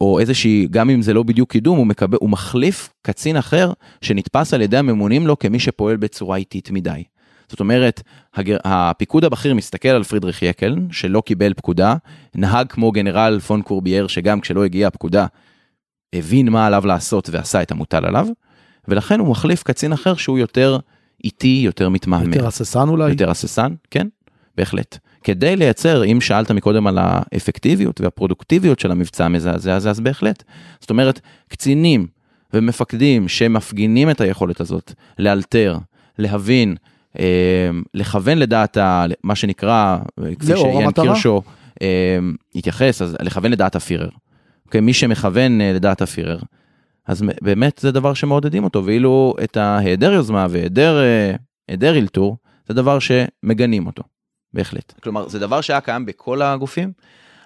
או 0.00 0.18
איזושהי, 0.20 0.66
גם 0.70 0.90
אם 0.90 1.02
זה 1.02 1.14
לא 1.14 1.22
בדיוק 1.22 1.52
קידום, 1.52 1.78
הוא, 1.78 1.86
מקבל, 1.86 2.18
הוא 2.20 2.30
מחליף 2.30 2.92
קצין 3.02 3.36
אחר 3.36 3.72
שנתפס 4.02 4.54
על 4.54 4.60
ידי 4.60 4.76
הממונים 4.76 5.26
לו 5.26 5.38
כמי 5.38 5.58
שפועל 5.58 5.96
בצורה 5.96 6.36
איטית 6.36 6.70
מדי. 6.70 7.02
זאת 7.48 7.60
אומרת, 7.60 8.02
הגר... 8.34 8.56
הפיקוד 8.64 9.24
הבכיר 9.24 9.54
מסתכל 9.54 9.88
על 9.88 10.04
פרידריך 10.04 10.42
יקלן, 10.42 10.86
שלא 10.90 11.22
קיבל 11.26 11.54
פקודה, 11.54 11.94
נהג 12.34 12.66
כמו 12.68 12.92
גנרל 12.92 13.40
פון 13.40 13.62
קורבייר, 13.62 14.06
שגם 14.06 14.40
כשלא 14.40 14.64
הגיעה 14.64 14.88
הפקודה, 14.88 15.26
הבין 16.12 16.48
מה 16.48 16.66
עליו 16.66 16.86
לעשות 16.86 17.28
ועשה 17.32 17.62
את 17.62 17.70
המוטל 17.70 18.06
עליו, 18.06 18.28
ולכן 18.88 19.20
הוא 19.20 19.28
מחליף 19.28 19.62
קצין 19.62 19.92
אחר 19.92 20.14
שהוא 20.14 20.38
יותר 20.38 20.78
איטי, 21.24 21.62
יותר 21.64 21.88
מתמהמה. 21.88 22.34
יותר 22.34 22.46
הססן 22.46 22.88
אולי? 22.88 23.10
יותר 23.10 23.30
הססן, 23.30 23.74
כן. 23.90 24.06
בהחלט. 24.56 24.98
כדי 25.24 25.56
לייצר, 25.56 26.04
אם 26.04 26.20
שאלת 26.20 26.50
מקודם 26.50 26.86
על 26.86 26.98
האפקטיביות 27.00 28.00
והפרודוקטיביות 28.00 28.78
של 28.80 28.90
המבצע 28.90 29.24
המזעזע 29.24 29.74
הזה, 29.76 29.90
אז 29.90 30.00
בהחלט. 30.00 30.42
זאת 30.80 30.90
אומרת, 30.90 31.20
קצינים 31.48 32.06
ומפקדים 32.54 33.28
שמפגינים 33.28 34.10
את 34.10 34.20
היכולת 34.20 34.60
הזאת 34.60 34.92
לאלתר, 35.18 35.78
להבין, 36.18 36.74
אה, 37.18 37.24
לכוון 37.94 38.38
לדעת 38.38 38.76
ה- 38.76 39.04
מה 39.24 39.34
שנקרא, 39.34 39.98
אה, 40.24 40.34
כפי 40.34 40.46
המטרה. 40.84 41.04
קירשו 41.04 41.42
אה, 41.82 42.18
התייחס, 42.54 43.02
אז 43.02 43.16
לכוון 43.22 43.50
לדעת 43.52 43.76
הפירר. 43.76 44.08
אוקיי, 44.66 44.80
מי 44.80 44.92
שמכוון 44.92 45.60
אה, 45.60 45.72
לדעת 45.72 46.02
הפירר, 46.02 46.38
אז 47.06 47.22
באמת 47.42 47.78
זה 47.82 47.92
דבר 47.92 48.14
שמעודדים 48.14 48.64
אותו, 48.64 48.84
ואילו 48.84 49.34
את 49.44 49.56
ההיעדר 49.56 50.12
יוזמה 50.12 50.46
והיעדר 50.50 51.00
אה, 51.02 51.34
היעדר 51.68 51.98
אלתור, 51.98 52.36
זה 52.68 52.74
דבר 52.74 52.98
שמגנים 52.98 53.86
אותו, 53.86 54.02
בהחלט. 54.54 54.92
כלומר, 55.02 55.28
זה 55.28 55.38
דבר 55.38 55.60
שהיה 55.60 55.80
קיים 55.80 56.06
בכל 56.06 56.42
הגופים, 56.42 56.92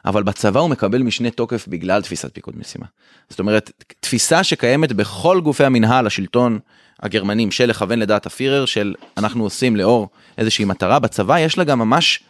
אבל 0.04 0.22
בצבא 0.22 0.60
הוא 0.60 0.70
מקבל 0.70 1.02
משנה 1.02 1.30
תוקף 1.30 1.68
בגלל 1.68 2.02
תפיסת 2.02 2.34
פיקוד 2.34 2.58
משימה. 2.58 2.86
זאת 3.28 3.38
אומרת, 3.38 3.70
תפיסה 4.00 4.44
שקיימת 4.44 4.92
בכל 4.92 5.40
גופי 5.40 5.64
המנהל, 5.64 6.06
השלטון 6.06 6.58
הגרמנים, 7.00 7.50
של 7.50 7.66
לכוון 7.66 7.98
לדעת 7.98 8.26
הפירר, 8.26 8.64
של 8.64 8.94
אנחנו 9.16 9.44
עושים 9.44 9.76
לאור 9.76 10.08
איזושהי 10.38 10.64
מטרה, 10.64 10.98
בצבא 10.98 11.38
יש 11.38 11.58
לה 11.58 11.64
גם 11.64 11.78
ממש 11.78 12.24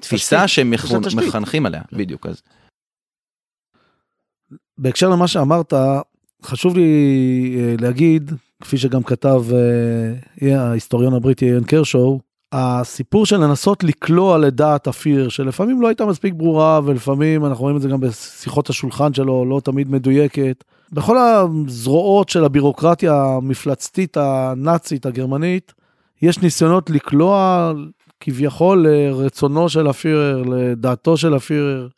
תפיסה. 0.00 0.48
שמחנכים 1.10 1.66
עליה, 1.66 1.82
בדיוק. 1.92 2.26
אז 2.26 2.42
בהקשר 4.78 5.08
למה 5.08 5.28
שאמרת, 5.28 5.72
חשוב 6.42 6.76
לי 6.76 7.56
אה, 7.58 7.74
להגיד, 7.80 8.32
כפי 8.60 8.78
שגם 8.78 9.02
כתב 9.02 9.42
אה, 10.42 10.60
ההיסטוריון 10.60 11.14
הבריטי 11.14 11.50
איין 11.50 11.64
קרשו, 11.64 12.20
הסיפור 12.58 13.26
של 13.26 13.36
לנסות 13.36 13.84
לקלוע 13.84 14.38
לדעת 14.38 14.86
הפיר, 14.86 15.28
שלפעמים 15.28 15.82
לא 15.82 15.88
הייתה 15.88 16.06
מספיק 16.06 16.34
ברורה, 16.34 16.80
ולפעמים 16.84 17.46
אנחנו 17.46 17.62
רואים 17.62 17.76
את 17.76 17.82
זה 17.82 17.88
גם 17.88 18.00
בשיחות 18.00 18.70
השולחן 18.70 19.14
שלו, 19.14 19.44
לא 19.44 19.60
תמיד 19.64 19.90
מדויקת. 19.90 20.64
בכל 20.92 21.16
הזרועות 21.18 22.28
של 22.28 22.44
הבירוקרטיה 22.44 23.14
המפלצתית 23.14 24.16
הנאצית 24.16 25.06
הגרמנית, 25.06 25.74
יש 26.22 26.38
ניסיונות 26.38 26.90
לקלוע 26.90 27.72
כביכול 28.20 28.86
לרצונו 28.88 29.68
של 29.68 29.86
הפירר, 29.86 30.42
לדעתו 30.42 31.16
של 31.16 31.34
הפירר, 31.34 31.88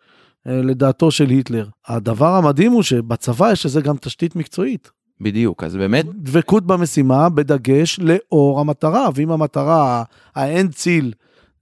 אה, 0.46 0.62
לדעתו 0.62 1.10
של 1.10 1.28
היטלר. 1.28 1.66
הדבר 1.88 2.34
המדהים 2.34 2.72
הוא 2.72 2.82
שבצבא 2.82 3.52
יש 3.52 3.66
לזה 3.66 3.80
גם 3.80 3.96
תשתית 3.96 4.36
מקצועית. 4.36 4.90
בדיוק, 5.20 5.64
אז 5.64 5.76
באמת, 5.76 6.06
דבקות 6.14 6.66
במשימה 6.66 7.28
בדגש 7.28 8.00
לאור 8.02 8.60
המטרה, 8.60 9.08
ואם 9.14 9.30
המטרה, 9.30 10.02
האין 10.34 10.68
ציל, 10.68 11.12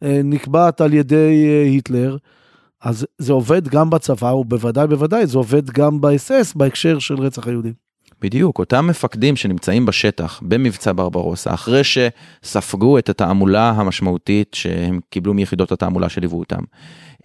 אה, 0.03 0.21
נקבעת 0.25 0.81
על 0.81 0.95
ידי 0.95 1.47
אה, 1.47 1.62
היטלר, 1.62 2.16
אז 2.83 3.07
זה 3.19 3.33
עובד 3.33 3.69
גם 3.69 3.90
בצבא, 3.90 4.27
ובוודאי 4.27 4.87
בוודאי 4.87 5.27
זה 5.27 5.38
עובד 5.38 5.71
גם 5.71 6.01
באס-אס 6.01 6.55
בהקשר 6.55 6.99
של 6.99 7.14
רצח 7.14 7.47
היהודים. 7.47 7.87
בדיוק, 8.23 8.59
אותם 8.59 8.87
מפקדים 8.87 9.37
שנמצאים 9.37 9.87
בשטח 9.87 10.40
במבצע 10.42 10.92
ברברוסה, 10.97 11.55
אחרי 11.55 11.83
שספגו 11.85 12.99
את 12.99 13.09
התעמולה 13.09 13.71
המשמעותית 13.71 14.55
שהם 14.55 15.01
קיבלו 15.11 15.35
מיחידות 15.35 15.73
התעמולה 15.73 16.09
שליוו 16.09 16.38
אותם. 16.38 16.62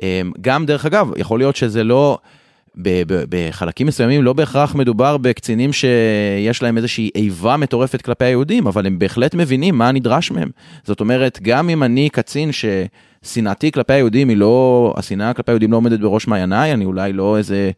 אמ, 0.02 0.32
גם 0.42 0.66
דרך 0.66 0.86
אגב, 0.86 1.12
יכול 1.18 1.40
להיות 1.40 1.56
שזה 1.56 1.84
לא, 1.84 2.18
בחלקים 3.30 3.88
מסוימים 3.88 4.24
לא 4.24 4.34
בהכרח 4.34 4.76
מדובר 4.76 5.18
בקצינים 5.18 5.74
שיש 5.74 6.64
להם 6.64 6.78
איזושהי 6.78 7.10
איבה 7.16 7.58
מטורפת 7.58 8.02
כלפי 8.02 8.26
היהודים, 8.26 8.68
אבל 8.68 8.86
הם 8.86 9.00
בהחלט 9.00 9.36
מבינים 9.36 9.78
מה 9.78 9.92
נדרש 9.92 10.32
מהם. 10.32 10.50
זאת 10.84 11.00
אומרת, 11.00 11.40
גם 11.42 11.70
אם 11.70 11.84
אני 11.84 12.10
קצין 12.10 12.50
ששנאתי 12.52 13.72
כלפי 13.72 13.94
היהודים 13.94 14.30
היא 14.30 14.38
לא, 14.38 14.94
השנאה 14.98 15.34
כלפי 15.34 15.52
היהודים 15.52 15.72
לא 15.72 15.78
עומדת 15.78 16.00
בראש 16.00 16.28
מעייניי, 16.28 16.74
אני 16.74 16.86
אולי 16.86 17.14
לא 17.14 17.38
איזה 17.38 17.72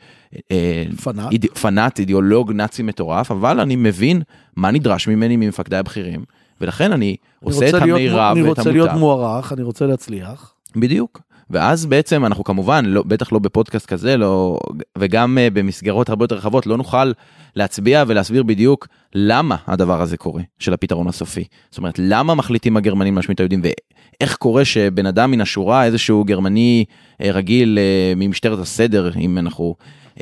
אה, 0.51 0.83
פנאט. 1.03 1.31
איד, 1.31 1.45
פנאט, 1.61 1.99
אידיאולוג 1.99 2.51
נאצי 2.51 2.83
מטורף, 2.83 3.31
אבל 3.31 3.59
אני 3.59 3.75
מבין 3.75 4.21
מה 4.55 4.71
נדרש 4.71 5.07
ממני 5.07 5.37
ממפקדיי 5.37 5.79
הבכירים, 5.79 6.23
ולכן 6.61 6.91
אני 6.91 6.95
אני 7.05 7.15
עושה 7.43 7.67
את 7.69 7.73
רוצה 7.73 7.85
להיות- 7.85 7.99
המירב 7.99 8.31
אני 8.37 8.49
ואת 8.49 8.57
רוצה 8.57 8.71
להיות 8.71 8.89
המותר. 8.89 8.99
מוערך, 8.99 9.53
אני 9.53 9.61
רוצה 9.63 9.85
להצליח. 9.85 10.53
בדיוק. 10.75 11.21
ואז 11.53 11.85
בעצם 11.85 12.25
אנחנו 12.25 12.43
כמובן, 12.43 12.85
לא, 12.85 13.03
בטח 13.03 13.31
לא 13.31 13.39
בפודקאסט 13.39 13.85
כזה, 13.85 14.17
לא, 14.17 14.59
וגם 14.97 15.37
uh, 15.37 15.53
במסגרות 15.53 16.09
הרבה 16.09 16.23
יותר 16.23 16.35
רחבות, 16.35 16.67
לא 16.67 16.77
נוכל 16.77 17.11
להצביע 17.55 18.03
ולהסביר 18.07 18.43
בדיוק 18.43 18.87
למה 19.15 19.55
הדבר 19.67 20.01
הזה 20.01 20.17
קורה, 20.17 20.41
של 20.59 20.73
הפתרון 20.73 21.07
הסופי. 21.07 21.43
זאת 21.69 21.77
אומרת, 21.77 21.99
למה 21.99 22.35
מחליטים 22.35 22.77
הגרמנים 22.77 23.15
להשמיד 23.15 23.35
את 23.35 23.39
היהודים, 23.39 23.61
ואיך 23.63 24.35
קורה 24.35 24.65
שבן 24.65 25.05
אדם 25.05 25.31
מן 25.31 25.41
השורה, 25.41 25.85
איזשהו 25.85 26.23
גרמני 26.23 26.85
uh, 27.21 27.25
רגיל 27.25 27.77
uh, 27.77 28.19
ממשטרת 28.19 28.59
הסדר, 28.59 29.11
אם 29.15 29.37
אנחנו 29.37 29.75
uh, 30.15 30.21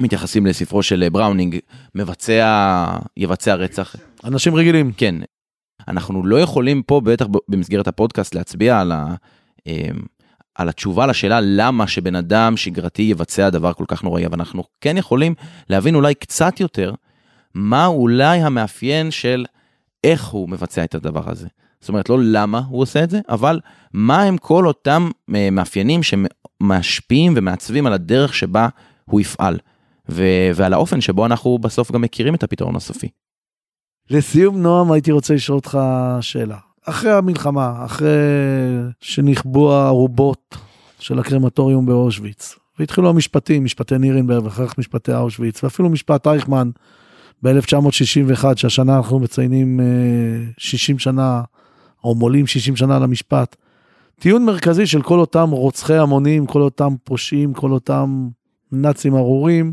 מתייחסים 0.00 0.46
לספרו 0.46 0.82
של 0.82 1.02
אה, 1.02 1.10
בראונינג, 1.10 1.56
מבצע, 1.94 2.86
יבצע 3.16 3.54
רצח. 3.54 3.96
אנשים 4.24 4.54
רגילים. 4.54 4.92
כן, 4.96 5.14
אנחנו 5.88 6.26
לא 6.26 6.40
יכולים 6.40 6.82
פה, 6.82 7.00
בטח 7.00 7.26
במסגרת 7.48 7.88
הפודקאסט, 7.88 8.34
להצביע 8.34 8.80
על, 8.80 8.92
ה, 8.92 9.04
אמ, 9.04 9.14
על 10.54 10.68
התשובה 10.68 11.06
לשאלה 11.06 11.40
למה 11.42 11.86
שבן 11.86 12.14
אדם 12.16 12.56
שגרתי 12.56 13.02
יבצע 13.02 13.50
דבר 13.50 13.72
כל 13.72 13.84
כך 13.88 14.04
נוראי, 14.04 14.26
אבל 14.26 14.38
אנחנו 14.38 14.64
כן 14.80 14.96
יכולים 14.96 15.34
להבין 15.68 15.94
אולי 15.94 16.14
קצת 16.14 16.60
יותר 16.60 16.94
מה 17.54 17.86
אולי 17.86 18.38
המאפיין 18.38 19.10
של 19.10 19.44
איך 20.04 20.26
הוא 20.26 20.48
מבצע 20.48 20.84
את 20.84 20.94
הדבר 20.94 21.30
הזה. 21.30 21.48
זאת 21.80 21.88
אומרת, 21.88 22.08
לא 22.08 22.18
למה 22.22 22.62
הוא 22.68 22.82
עושה 22.82 23.04
את 23.04 23.10
זה, 23.10 23.20
אבל 23.28 23.60
מה 23.92 24.22
הם 24.22 24.38
כל 24.38 24.66
אותם 24.66 25.10
אה, 25.34 25.50
מאפיינים 25.50 26.00
שמשפיעים 26.02 27.32
ומעצבים 27.36 27.86
על 27.86 27.92
הדרך 27.92 28.34
שבה 28.34 28.68
הוא 29.04 29.20
יפעל, 29.20 29.58
ו- 30.08 30.50
ועל 30.54 30.72
האופן 30.72 31.00
שבו 31.00 31.26
אנחנו 31.26 31.58
בסוף 31.58 31.92
גם 31.92 32.00
מכירים 32.00 32.34
את 32.34 32.42
הפתרון 32.42 32.76
הסופי. 32.76 33.08
לסיום, 34.10 34.62
נועם, 34.62 34.92
הייתי 34.92 35.12
רוצה 35.12 35.34
לשאול 35.34 35.56
אותך 35.56 35.78
שאלה. 36.20 36.69
אחרי 36.84 37.12
המלחמה, 37.12 37.84
אחרי 37.84 38.08
שנכבו 39.00 39.74
הערובות 39.74 40.56
של 40.98 41.18
הקרמטוריום 41.18 41.86
באושוויץ, 41.86 42.54
והתחילו 42.78 43.08
המשפטים, 43.08 43.64
משפטי 43.64 43.98
נירנברג 43.98 44.44
ואחר 44.44 44.66
כך 44.66 44.78
משפטי 44.78 45.14
אושוויץ, 45.14 45.64
ואפילו 45.64 45.88
משפט 45.88 46.26
אייכמן 46.26 46.70
ב-1961, 47.42 48.44
שהשנה 48.56 48.96
אנחנו 48.96 49.18
מציינים 49.18 49.80
אה, 49.80 49.84
60 50.58 50.98
שנה, 50.98 51.42
או 52.04 52.14
מולים 52.14 52.46
60 52.46 52.76
שנה 52.76 52.98
למשפט. 52.98 53.56
טיעון 54.18 54.44
מרכזי 54.44 54.86
של 54.86 55.02
כל 55.02 55.18
אותם 55.18 55.50
רוצחי 55.50 55.96
המונים, 55.96 56.46
כל 56.46 56.62
אותם 56.62 56.94
פושעים, 57.04 57.54
כל 57.54 57.72
אותם 57.72 58.28
נאצים 58.72 59.14
ארורים, 59.14 59.72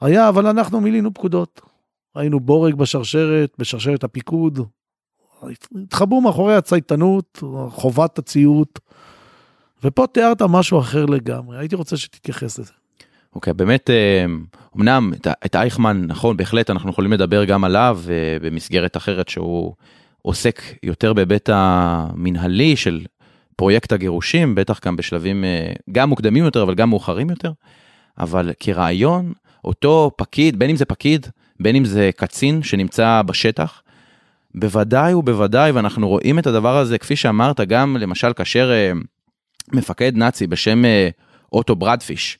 היה, 0.00 0.28
אבל 0.28 0.46
אנחנו 0.46 0.80
מילינו 0.80 1.14
פקודות. 1.14 1.60
היינו 2.14 2.40
בורג 2.40 2.74
בשרשרת, 2.74 3.52
בשרשרת 3.58 4.04
הפיקוד, 4.04 4.58
התחבאו 5.82 6.20
מאחורי 6.20 6.54
הצייתנות, 6.54 7.42
חובת 7.68 8.18
הציות, 8.18 8.78
ופה 9.84 10.06
תיארת 10.06 10.42
משהו 10.42 10.80
אחר 10.80 11.06
לגמרי, 11.06 11.58
הייתי 11.58 11.76
רוצה 11.76 11.96
שתתייחס 11.96 12.58
לזה. 12.58 12.72
אוקיי, 13.34 13.54
באמת, 13.54 13.90
אה, 13.90 14.24
אמנם 14.76 15.12
את, 15.14 15.26
את 15.46 15.56
אייכמן, 15.56 16.04
נכון, 16.06 16.36
בהחלט 16.36 16.70
אנחנו 16.70 16.90
יכולים 16.90 17.12
לדבר 17.12 17.44
גם 17.44 17.64
עליו 17.64 18.00
אה, 18.10 18.36
במסגרת 18.42 18.96
אחרת 18.96 19.28
שהוא 19.28 19.74
עוסק 20.22 20.62
יותר 20.82 21.12
בהיבט 21.12 21.50
המנהלי 21.52 22.76
של 22.76 23.04
פרויקט 23.56 23.92
הגירושים, 23.92 24.54
בטח 24.54 24.80
גם 24.86 24.96
בשלבים 24.96 25.44
אה, 25.44 25.72
גם 25.92 26.08
מוקדמים 26.08 26.44
יותר, 26.44 26.62
אבל 26.62 26.74
גם 26.74 26.90
מאוחרים 26.90 27.30
יותר, 27.30 27.52
אבל 28.18 28.52
כרעיון, 28.60 29.32
אותו 29.64 30.10
פקיד, 30.16 30.58
בין 30.58 30.70
אם 30.70 30.76
זה 30.76 30.84
פקיד, 30.84 31.26
בין 31.60 31.76
אם 31.76 31.84
זה 31.84 32.10
קצין 32.16 32.62
שנמצא 32.62 33.22
בשטח, 33.26 33.82
בוודאי 34.54 35.14
ובוודאי, 35.14 35.70
ואנחנו 35.70 36.08
רואים 36.08 36.38
את 36.38 36.46
הדבר 36.46 36.76
הזה, 36.76 36.98
כפי 36.98 37.16
שאמרת, 37.16 37.60
גם 37.60 37.96
למשל 37.96 38.32
כאשר 38.32 38.70
אה, 38.72 38.92
מפקד 39.72 40.16
נאצי 40.16 40.46
בשם 40.46 40.84
אה, 40.84 41.08
אוטו 41.52 41.76
ברדפיש, 41.76 42.38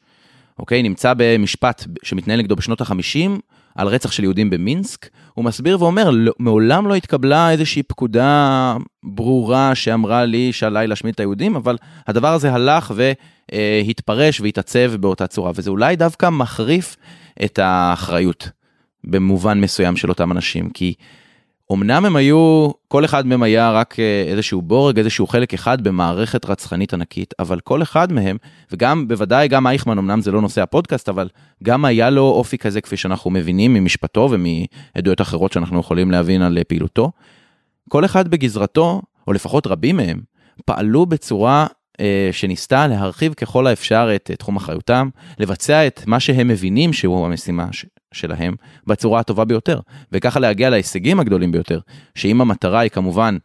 אוקיי, 0.59 0.82
נמצא 0.82 1.12
במשפט 1.16 1.85
שמתנהל 2.03 2.39
נגדו 2.39 2.57
בשנות 2.57 2.80
ה-50 2.80 3.30
על 3.74 3.89
רצח 3.89 4.12
של 4.12 4.22
יהודים 4.22 4.51
במינסק, 4.51 5.09
הוא 5.35 5.45
מסביר 5.45 5.82
ואומר, 5.82 6.11
לא, 6.11 6.32
מעולם 6.39 6.87
לא 6.87 6.95
התקבלה 6.95 7.51
איזושהי 7.51 7.82
פקודה 7.82 8.76
ברורה 9.03 9.74
שאמרה 9.74 10.24
לי 10.24 10.53
שעליי 10.53 10.87
להשמיד 10.87 11.14
את 11.14 11.20
היהודים, 11.20 11.57
אבל 11.57 11.76
הדבר 12.07 12.32
הזה 12.32 12.53
הלך 12.53 12.95
והתפרש 13.53 14.41
והתעצב 14.41 14.97
באותה 14.97 15.26
צורה, 15.26 15.53
וזה 15.55 15.70
אולי 15.70 15.97
דווקא 15.97 16.30
מחריף 16.30 16.97
את 17.45 17.59
האחריות 17.59 18.49
במובן 19.05 19.61
מסוים 19.61 19.97
של 19.97 20.09
אותם 20.09 20.32
אנשים, 20.32 20.70
כי 20.70 20.95
אמנם 21.73 22.05
הם 22.05 22.16
היו, 22.16 22.71
כל 22.89 23.05
אחד 23.05 23.27
מהם 23.27 23.43
היה 23.43 23.71
רק 23.71 24.01
אה, 24.01 24.25
איזשהו 24.27 24.62
בורג, 24.62 24.99
איזשהו 24.99 25.27
חלק 25.27 25.55
אחד 25.55 25.81
במערכת 25.81 26.45
רצחנית 26.45 26.95
ענקית, 26.95 27.35
אבל 27.39 27.61
כל 27.61 27.83
אחד 27.83 28.12
מהם, 28.12 28.37
וגם 28.73 29.09
בוודאי 29.09 29.49
גם 29.49 29.66
אייכמן, 29.66 29.99
אמנם 29.99 30.21
זה 30.21 30.33
לא 30.33 30.41
נושא 30.41 30.62
הפודקאסט, 30.62 31.09
אבל 31.09 31.29
גם 31.62 31.85
היה 31.85 32.11
לו 32.11 32.23
אופי 32.23 32.59
כזה 32.59 32.81
כפי 32.81 32.97
שאנחנו 32.97 33.31
מבינים 33.31 33.75
ממשפטו 33.75 34.29
ומעדויות 34.31 35.21
אחרות 35.21 35.53
שאנחנו 35.53 35.81
יכולים 35.81 36.11
להבין 36.11 36.43
על 36.43 36.59
אה, 36.59 36.64
פעילותו. 36.64 37.11
כל 37.89 38.05
אחד 38.05 38.29
בגזרתו, 38.29 39.03
או 39.27 39.33
לפחות 39.33 39.66
רבים 39.66 39.97
מהם, 39.97 40.21
פעלו 40.64 41.07
בצורה 41.07 41.66
שניסתה 42.32 42.86
להרחיב 42.86 43.34
ככל 43.34 43.66
האפשר 43.66 44.11
את 44.14 44.30
תחום 44.38 44.57
אחריותם, 44.57 45.09
לבצע 45.38 45.86
את 45.86 46.03
מה 46.07 46.20
שהם 46.20 46.48
מבינים 46.48 46.92
שהוא 46.92 47.26
המשימה 47.26 47.66
שלהם 48.12 48.55
בצורה 48.86 49.20
הטובה 49.20 49.44
ביותר, 49.44 49.80
וככה 50.12 50.40
להגיע 50.40 50.70
להישגים 50.70 51.20
הגדולים 51.20 51.53
ביותר, 51.53 51.80
שאם 52.14 52.40
המטרה 52.40 52.80
היא 52.80 52.90
כמובן 52.90 53.36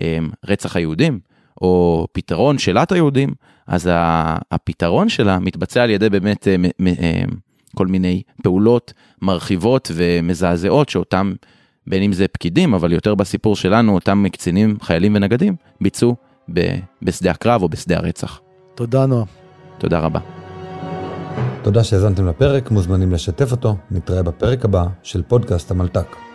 אה, 0.00 0.18
רצח 0.48 0.76
היהודים, 0.76 1.20
או 1.60 2.06
פתרון 2.12 2.58
שאלת 2.58 2.92
היהודים, 2.92 3.30
אז 3.66 3.90
הפתרון 4.52 5.08
שלה 5.08 5.38
מתבצע 5.38 5.82
על 5.82 5.90
ידי 5.90 6.10
באמת 6.10 6.48
אה, 6.48 7.22
כל 7.76 7.86
מיני 7.86 8.22
פעולות 8.42 8.92
מרחיבות 9.22 9.90
ומזעזעות 9.94 10.88
שאותם, 10.88 11.32
בין 11.86 12.02
אם 12.02 12.12
זה 12.12 12.28
פקידים, 12.28 12.74
אבל 12.74 12.92
יותר 12.92 13.14
בסיפור 13.14 13.56
שלנו, 13.56 13.94
אותם 13.94 14.24
קצינים, 14.32 14.76
חיילים 14.82 15.14
ונגדים, 15.14 15.54
ביצעו 15.80 16.16
בשדה 17.02 17.30
הקרב 17.30 17.62
או 17.62 17.68
בשדה 17.68 17.96
הרצח. 17.96 18.40
תודה 18.74 19.06
נועה. 19.06 19.24
תודה 19.78 19.98
רבה. 19.98 20.20
תודה 21.62 21.84
שהאזנתם 21.84 22.26
לפרק, 22.26 22.70
מוזמנים 22.70 23.12
לשתף 23.12 23.52
אותו, 23.52 23.76
נתראה 23.90 24.22
בפרק 24.22 24.64
הבא 24.64 24.86
של 25.02 25.22
פודקאסט 25.22 25.70
המלת"ק. 25.70 26.29